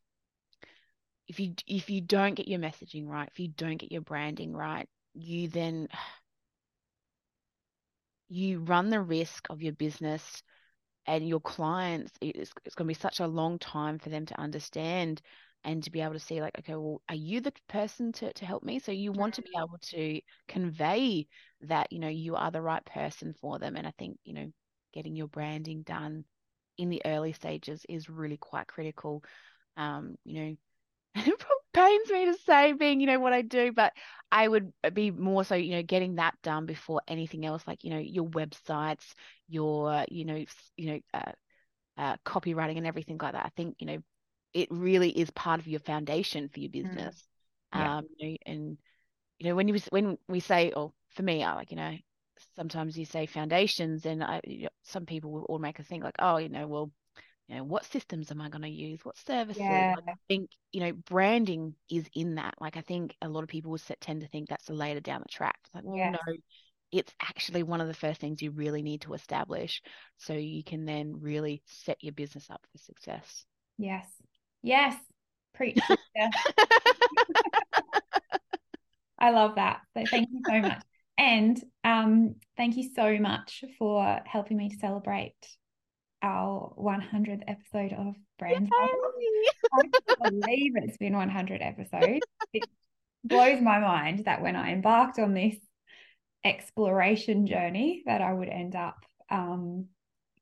if 1.28 1.40
you 1.40 1.54
if 1.68 1.90
you 1.90 2.02
don't 2.02 2.36
get 2.36 2.48
your 2.48 2.60
messaging 2.60 3.08
right, 3.08 3.30
if 3.32 3.40
you 3.40 3.48
don't 3.48 3.78
get 3.78 3.92
your 3.92 4.02
branding 4.02 4.54
right, 4.54 4.88
you 5.14 5.48
then 5.48 5.88
you 8.28 8.60
run 8.60 8.90
the 8.90 9.02
risk 9.02 9.48
of 9.50 9.62
your 9.62 9.74
business 9.74 10.44
and 11.06 11.28
your 11.28 11.40
clients 11.40 12.12
it's, 12.22 12.52
it's 12.66 12.74
going 12.74 12.88
to 12.88 12.96
be 12.96 13.00
such 13.00 13.20
a 13.20 13.28
long 13.28 13.60
time 13.60 14.00
for 14.00 14.10
them 14.10 14.26
to 14.26 14.40
understand 14.40 15.22
and 15.66 15.84
to 15.84 15.92
be 15.92 16.00
able 16.02 16.14
to 16.14 16.20
see 16.20 16.40
like 16.40 16.58
okay 16.60 16.76
well 16.76 17.02
are 17.10 17.16
you 17.16 17.42
the 17.42 17.52
person 17.68 18.14
to, 18.14 18.32
to 18.34 18.46
help 18.46 18.64
me? 18.64 18.80
So 18.80 18.92
you 18.94 19.12
want 19.12 19.34
to 19.36 19.42
be 19.42 19.52
able 19.58 19.80
to 19.82 20.22
convey 20.48 21.28
that 21.62 21.92
you 21.92 22.00
know 22.00 22.08
you 22.08 22.36
are 22.36 22.52
the 22.52 22.62
right 22.62 22.86
person 22.86 23.34
for 23.42 23.60
them 23.60 23.76
and 23.76 23.88
i 23.88 23.94
think 23.98 24.18
you 24.24 24.34
know 24.34 24.52
getting 24.94 25.16
your 25.16 25.28
branding 25.28 25.82
done 25.82 26.24
in 26.78 26.90
the 26.90 27.02
early 27.06 27.34
stages 27.34 27.86
is 27.90 28.10
really 28.10 28.38
quite 28.38 28.68
critical. 28.68 29.24
Um 29.76 30.16
you 30.24 30.42
know 30.42 30.56
it 31.16 31.46
pains 31.74 32.10
me 32.10 32.26
to 32.26 32.36
say 32.46 32.74
being 32.74 33.02
you 33.02 33.08
know 33.08 33.20
what 33.20 33.34
i 33.34 33.42
do 33.42 33.72
but 33.72 33.92
i 34.32 34.48
would 34.48 34.72
be 34.94 35.12
more 35.12 35.44
so 35.44 35.56
you 35.56 35.72
know 35.72 35.84
getting 35.84 36.16
that 36.16 36.34
done 36.44 36.66
before 36.66 37.02
anything 37.08 37.46
else 37.46 37.64
like 37.68 37.84
you 37.84 37.90
know 37.90 38.00
your 38.00 38.26
websites 38.26 39.14
your 39.50 40.06
you 40.10 40.26
know 40.26 40.44
you 40.78 40.88
know 40.92 41.00
uh, 41.14 41.32
uh, 41.98 42.16
copywriting 42.26 42.78
and 42.78 42.88
everything 42.88 43.18
like 43.22 43.34
that. 43.34 43.46
I 43.46 43.50
think 43.56 43.76
you 43.80 43.88
know 43.88 43.98
it 44.56 44.70
really 44.72 45.10
is 45.10 45.30
part 45.32 45.60
of 45.60 45.68
your 45.68 45.82
foundation 45.82 46.50
for 46.50 46.60
your 46.60 46.70
mm. 46.70 46.84
business 46.84 47.24
mm. 47.76 47.80
yeah. 47.80 47.98
um 47.98 48.06
you 48.18 48.30
know, 48.30 48.38
and 48.48 48.78
you 49.38 49.50
know 49.50 49.56
when 49.56 49.68
you 49.68 49.80
when 49.92 50.18
we 50.28 50.40
say 50.40 50.72
or 50.72 50.92
for 51.12 51.22
me 51.22 51.44
I 51.44 51.54
like 51.54 51.70
you 51.70 51.78
know 51.78 51.96
sometimes 52.56 52.98
you 52.98 53.06
say 53.06 53.26
foundations 53.26 54.06
and 54.06 54.24
I, 54.24 54.42
you 54.46 54.64
know, 54.64 54.70
some 54.84 55.06
people 55.06 55.32
will 55.32 55.46
automatically 55.50 55.86
think 55.86 56.04
like 56.04 56.16
oh 56.20 56.38
you 56.38 56.50
know 56.50 56.68
well 56.68 56.92
you 57.48 57.56
know 57.56 57.64
what 57.64 57.86
systems 57.86 58.32
am 58.32 58.42
i 58.42 58.50
going 58.50 58.64
to 58.64 58.70
use 58.70 59.00
what 59.04 59.18
services 59.18 59.62
yeah. 59.62 59.94
like, 59.96 60.16
i 60.16 60.18
think 60.28 60.50
you 60.72 60.82
know 60.82 60.92
branding 60.92 61.76
is 61.90 62.06
in 62.16 62.36
that 62.36 62.56
like 62.60 62.76
i 62.76 62.82
think 62.82 63.16
a 63.22 63.30
lot 63.30 63.44
of 63.44 63.50
people 63.50 63.72
will 63.72 63.80
tend 64.00 64.22
to 64.22 64.28
think 64.28 64.50
that's 64.50 64.70
a 64.70 64.74
later 64.74 65.00
down 65.00 65.22
the 65.22 65.30
track 65.32 65.58
it's 65.66 65.76
like 65.76 65.84
well 65.84 65.98
yes. 65.98 66.18
no 66.26 66.34
it's 66.92 67.14
actually 67.22 67.64
one 67.64 67.82
of 67.82 67.88
the 67.88 67.94
first 67.94 68.22
things 68.22 68.42
you 68.42 68.52
really 68.52 68.82
need 68.82 69.02
to 69.02 69.14
establish 69.14 69.82
so 70.18 70.34
you 70.34 70.64
can 70.64 70.86
then 70.86 71.16
really 71.20 71.62
set 71.66 72.04
your 72.04 72.14
business 72.14 72.48
up 72.50 72.66
for 72.72 72.78
success 72.80 73.46
yes 73.78 74.08
yes 74.66 74.96
Preach. 75.56 75.80
I 79.18 79.32
love 79.32 79.56
that. 79.56 79.82
So 79.96 80.04
thank 80.10 80.30
you 80.32 80.42
so 80.46 80.60
much. 80.60 80.84
And 81.18 81.64
um, 81.84 82.36
thank 82.58 82.76
you 82.76 82.90
so 82.94 83.18
much 83.18 83.64
for 83.80 84.20
helping 84.26 84.58
me 84.58 84.70
to 84.70 84.78
celebrate 84.78 85.34
our 86.22 86.74
100th 86.78 87.44
episode 87.48 87.94
of 87.94 88.16
Brand 88.38 88.70
I 89.74 89.82
can't 89.82 90.42
believe 90.42 90.74
it's 90.76 90.98
been 90.98 91.16
100 91.16 91.62
episodes. 91.62 92.26
It 92.52 92.66
blows 93.24 93.62
my 93.62 93.80
mind 93.80 94.26
that 94.26 94.42
when 94.42 94.58
I 94.58 94.74
embarked 94.74 95.20
on 95.20 95.34
this 95.34 95.56
exploration 96.44 97.48
journey 97.48 98.04
that 98.06 98.22
I 98.22 98.34
would 98.34 98.50
end 98.50 98.76
up 98.76 98.98
um, 99.32 99.86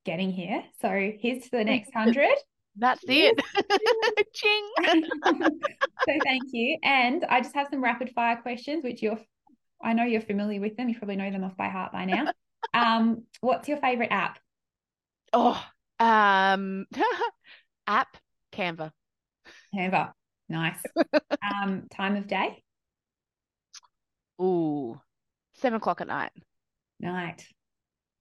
getting 0.05 0.31
here. 0.31 0.63
So 0.81 0.89
here's 0.89 1.43
to 1.43 1.51
the 1.51 1.63
next 1.63 1.93
100. 1.93 2.29
That's 2.75 3.03
it. 3.07 3.39
Ching. 4.33 4.69
so 5.25 6.19
thank 6.23 6.43
you. 6.51 6.77
And 6.83 7.23
I 7.25 7.41
just 7.41 7.55
have 7.55 7.67
some 7.69 7.83
rapid 7.83 8.11
fire 8.11 8.37
questions, 8.37 8.83
which 8.83 9.01
you're, 9.01 9.19
I 9.81 9.93
know 9.93 10.03
you're 10.03 10.21
familiar 10.21 10.59
with 10.59 10.75
them. 10.75 10.89
You 10.89 10.97
probably 10.97 11.15
know 11.15 11.29
them 11.31 11.43
off 11.43 11.55
by 11.55 11.69
heart 11.69 11.91
by 11.91 12.05
now. 12.05 12.31
Um, 12.73 13.23
what's 13.41 13.67
your 13.67 13.77
favorite 13.77 14.11
app? 14.11 14.39
Oh, 15.33 15.63
um, 15.99 16.85
app 17.87 18.17
Canva. 18.51 18.91
Canva. 19.75 20.11
Nice. 20.49 20.81
um, 21.63 21.87
time 21.91 22.15
of 22.15 22.27
day? 22.27 22.63
Ooh, 24.41 24.99
seven 25.55 25.77
o'clock 25.77 26.01
at 26.01 26.07
night. 26.07 26.31
Night. 26.99 27.45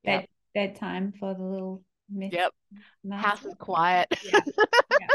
Bed, 0.05 0.27
yep. 0.55 0.75
Bedtime 0.75 1.13
for 1.19 1.35
the 1.35 1.43
little 1.43 1.83
miss. 2.13 2.33
Yep. 2.33 2.53
House 3.13 3.45
is 3.45 3.55
quiet. 3.59 4.09
Yeah. 4.25 4.41
yeah. 5.01 5.07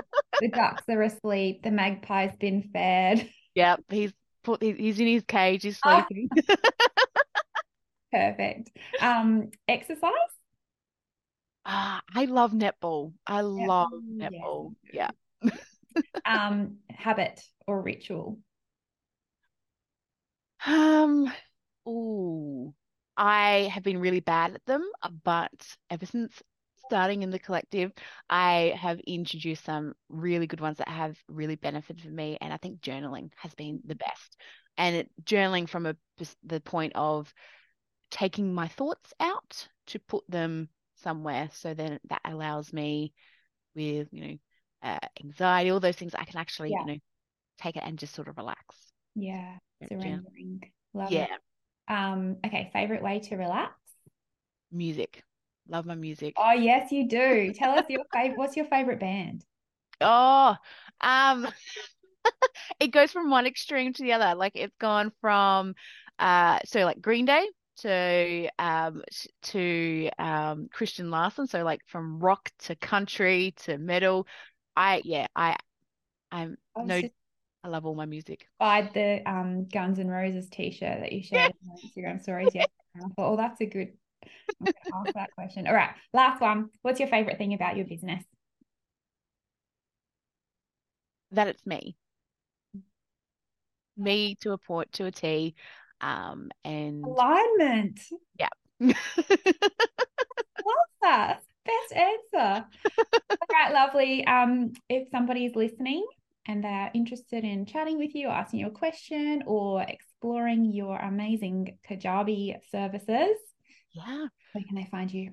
The 0.42 0.50
ducks 0.50 0.84
are 0.90 1.02
asleep. 1.02 1.64
The 1.64 1.72
magpie's 1.72 2.36
been 2.38 2.70
fed. 2.74 3.30
Yep. 3.56 3.82
He's 3.90 4.14
put. 4.44 4.62
He's 4.62 5.00
in 5.00 5.08
his 5.08 5.24
cage. 5.24 5.64
He's 5.64 5.80
sleeping. 5.80 6.30
Perfect. 8.12 8.72
Um, 9.02 9.50
exercise. 9.68 10.12
Ah, 11.66 12.02
I 12.16 12.26
love 12.26 12.52
netball. 12.52 13.14
I 13.26 13.42
love 13.42 13.90
netball. 14.10 14.76
Yeah. 14.94 15.10
um, 16.26 16.78
habit 16.90 17.42
or 17.66 17.82
ritual. 17.82 18.40
Um. 20.66 21.32
Ooh. 21.88 22.74
I 23.18 23.72
have 23.74 23.84
been 23.84 24.00
really 24.00 24.20
bad 24.20 24.54
at 24.54 24.66
them, 24.66 24.84
but 25.24 25.52
ever 25.90 26.06
since 26.06 26.32
starting 26.88 27.24
in 27.24 27.30
the 27.30 27.40
collective, 27.40 27.92
I 28.30 28.74
have 28.80 29.00
introduced 29.02 29.66
some 29.66 29.94
really 30.10 30.48
good 30.48 30.62
ones 30.62 30.78
that 30.78 30.90
have 30.90 31.18
really 31.28 31.56
benefited 31.56 32.02
for 32.04 32.10
me. 32.10 32.38
And 32.42 32.52
I 32.54 32.58
think 32.58 32.82
journaling 32.82 33.32
has 33.38 33.54
been 33.54 33.82
the 33.86 33.96
best. 33.96 34.38
And 34.78 34.96
it, 34.96 35.12
journaling 35.24 35.68
from 35.68 35.86
a, 35.86 35.96
the 36.44 36.60
point 36.62 36.94
of 36.96 37.34
taking 38.12 38.54
my 38.54 38.68
thoughts 38.68 39.14
out 39.20 39.68
to 39.88 40.00
put 40.00 40.24
them 40.30 40.70
somewhere. 40.96 41.50
So 41.54 41.74
then 41.74 42.00
that 42.10 42.22
allows 42.26 42.72
me 42.72 43.14
with, 43.76 44.08
you 44.12 44.28
know, 44.28 44.38
uh, 44.84 45.08
anxiety, 45.24 45.70
all 45.70 45.80
those 45.80 45.96
things, 45.96 46.14
I 46.16 46.26
can 46.26 46.40
actually, 46.40 46.72
yeah. 46.72 46.80
you 46.82 46.86
know, 46.86 46.98
take 47.60 47.76
it 47.76 47.84
and 47.86 47.98
just 47.98 48.14
sort 48.14 48.28
of 48.28 48.38
relax. 48.38 48.76
Yeah. 49.16 49.58
Surrendering. 49.88 50.62
Love 50.94 51.12
yeah. 51.12 51.26
It. 51.26 51.94
Um, 51.94 52.38
okay, 52.46 52.70
favorite 52.74 53.02
way 53.02 53.20
to 53.22 53.36
relax? 53.36 53.74
Music. 54.72 55.24
Love 55.70 55.86
my 55.86 55.96
music. 55.96 56.36
Oh 56.38 56.52
yes, 56.52 56.92
you 56.92 57.08
do. 57.08 57.54
Tell 57.54 57.78
us 57.78 57.86
your 57.90 58.04
favorite. 58.14 58.38
What's 58.38 58.56
your 58.56 58.66
favorite 58.66 59.00
band? 59.00 59.44
Oh, 60.00 60.56
um, 61.02 61.48
it 62.80 62.90
goes 62.90 63.12
from 63.12 63.32
one 63.32 63.48
extreme 63.48 63.94
to 63.94 64.04
the 64.04 64.14
other. 64.14 64.36
Like 64.36 64.52
it's 64.54 64.76
gone 64.80 65.12
from, 65.22 65.74
uh, 66.20 66.60
so 66.66 66.82
like 66.82 67.02
Green 67.02 67.26
Day 67.26 67.48
to 67.78 68.50
um 68.60 69.02
to 69.42 70.10
um 70.20 70.68
Christian 70.72 71.10
Larson. 71.10 71.48
So 71.48 71.64
like 71.64 71.82
from 71.88 72.20
rock 72.20 72.52
to 72.66 72.76
country 72.76 73.56
to 73.64 73.80
metal. 73.80 74.28
I 74.76 75.02
yeah 75.04 75.28
I 75.36 75.56
I'm 76.32 76.58
oh, 76.76 76.84
no. 76.84 77.02
So- 77.02 77.10
I 77.64 77.70
love 77.70 77.86
all 77.86 77.96
my 77.96 78.06
music. 78.06 78.48
Buy 78.60 78.90
the 78.94 79.28
um 79.30 79.66
Guns 79.66 80.00
N' 80.00 80.08
Roses 80.08 80.48
t-shirt 80.50 81.00
that 81.02 81.12
you 81.12 81.24
shared 81.24 81.54
on 81.70 81.78
Instagram 81.84 82.22
stories. 82.22 82.52
Yeah. 82.54 82.66
oh, 83.18 83.36
that's 83.36 83.60
a 83.62 83.66
good 83.66 83.94
ask 84.66 85.14
that 85.14 85.32
question. 85.36 85.68
All 85.68 85.74
right. 85.74 85.92
Last 86.14 86.42
one. 86.42 86.70
What's 86.82 87.00
your 87.00 87.10
favorite 87.10 87.38
thing 87.38 87.54
about 87.54 87.78
your 87.78 87.86
business? 87.86 88.24
That 91.32 91.48
it's 91.48 91.66
me. 91.66 91.96
Me 93.98 94.36
to 94.42 94.54
a 94.54 94.58
port 94.58 94.92
to 94.94 95.06
a 95.06 95.12
T. 95.12 95.56
Um 96.00 96.50
and 96.64 97.04
alignment. 97.04 98.00
Yeah. 98.40 98.50
Love 98.80 98.94
that. 101.02 101.42
Best 101.66 101.94
answer. 101.94 102.66
All 103.32 103.38
right, 103.52 103.74
lovely. 103.74 104.26
Um, 104.26 104.72
if 104.88 105.10
somebody 105.10 105.46
is 105.46 105.56
listening 105.56 106.06
and 106.48 106.64
they're 106.64 106.92
interested 106.94 107.44
in 107.44 107.66
chatting 107.66 107.98
with 107.98 108.16
you, 108.16 108.30
asking 108.30 108.62
you 108.62 108.68
a 108.68 108.72
question, 108.72 109.44
or 109.46 109.82
exploring 109.82 110.72
your 110.72 110.98
amazing 110.98 111.78
Kajabi 111.90 112.56
services, 112.72 113.38
yeah. 113.98 114.28
Where 114.54 114.64
can 114.68 114.76
they 114.76 114.88
find 114.90 115.12
you? 115.12 115.32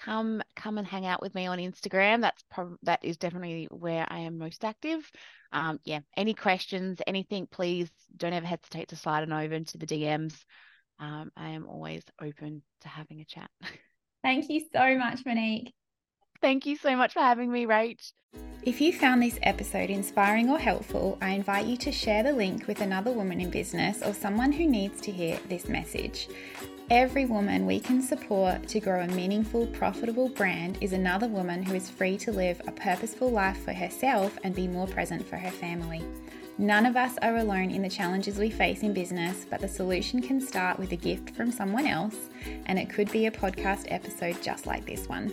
Come 0.00 0.42
come 0.56 0.78
and 0.78 0.86
hang 0.86 1.04
out 1.04 1.20
with 1.20 1.34
me 1.34 1.46
on 1.46 1.58
Instagram. 1.58 2.22
That's 2.22 2.42
prob- 2.50 2.78
that 2.82 3.04
is 3.04 3.18
definitely 3.18 3.68
where 3.70 4.06
I 4.08 4.20
am 4.20 4.38
most 4.38 4.64
active. 4.64 5.08
Um, 5.52 5.78
yeah. 5.84 6.00
Any 6.16 6.34
questions, 6.34 7.00
anything, 7.06 7.46
please 7.50 7.90
don't 8.16 8.32
ever 8.32 8.46
hesitate 8.46 8.88
to 8.88 8.96
slide 8.96 9.22
on 9.22 9.32
over 9.32 9.54
into 9.54 9.78
the 9.78 9.86
DMs. 9.86 10.34
Um, 10.98 11.30
I 11.36 11.50
am 11.50 11.66
always 11.66 12.02
open 12.20 12.62
to 12.82 12.88
having 12.88 13.20
a 13.20 13.24
chat. 13.24 13.50
Thank 14.22 14.48
you 14.48 14.62
so 14.72 14.96
much, 14.98 15.20
Monique. 15.24 15.72
Thank 16.40 16.66
you 16.66 16.76
so 16.76 16.96
much 16.96 17.12
for 17.12 17.20
having 17.20 17.52
me, 17.52 17.66
Rach. 17.66 18.12
If 18.62 18.80
you 18.80 18.92
found 18.92 19.22
this 19.22 19.38
episode 19.42 19.88
inspiring 19.88 20.50
or 20.50 20.58
helpful, 20.58 21.16
I 21.22 21.30
invite 21.30 21.66
you 21.66 21.76
to 21.78 21.92
share 21.92 22.22
the 22.22 22.32
link 22.32 22.66
with 22.66 22.82
another 22.82 23.10
woman 23.10 23.40
in 23.40 23.50
business 23.50 24.02
or 24.02 24.12
someone 24.12 24.52
who 24.52 24.66
needs 24.66 25.00
to 25.02 25.10
hear 25.10 25.38
this 25.48 25.68
message. 25.68 26.28
Every 26.90 27.24
woman 27.24 27.66
we 27.66 27.80
can 27.80 28.02
support 28.02 28.68
to 28.68 28.80
grow 28.80 29.00
a 29.02 29.08
meaningful, 29.08 29.66
profitable 29.68 30.28
brand 30.28 30.76
is 30.80 30.92
another 30.92 31.28
woman 31.28 31.62
who 31.62 31.74
is 31.74 31.88
free 31.88 32.18
to 32.18 32.32
live 32.32 32.60
a 32.66 32.72
purposeful 32.72 33.30
life 33.30 33.62
for 33.64 33.72
herself 33.72 34.38
and 34.44 34.54
be 34.54 34.68
more 34.68 34.86
present 34.86 35.26
for 35.26 35.36
her 35.36 35.50
family. 35.50 36.02
None 36.58 36.84
of 36.84 36.96
us 36.96 37.16
are 37.22 37.38
alone 37.38 37.70
in 37.70 37.80
the 37.80 37.88
challenges 37.88 38.38
we 38.38 38.50
face 38.50 38.82
in 38.82 38.92
business, 38.92 39.46
but 39.48 39.60
the 39.60 39.68
solution 39.68 40.20
can 40.20 40.40
start 40.40 40.78
with 40.78 40.92
a 40.92 40.96
gift 40.96 41.30
from 41.30 41.50
someone 41.50 41.86
else, 41.86 42.28
and 42.66 42.78
it 42.78 42.90
could 42.90 43.10
be 43.10 43.26
a 43.26 43.30
podcast 43.30 43.86
episode 43.88 44.42
just 44.42 44.66
like 44.66 44.84
this 44.84 45.08
one. 45.08 45.32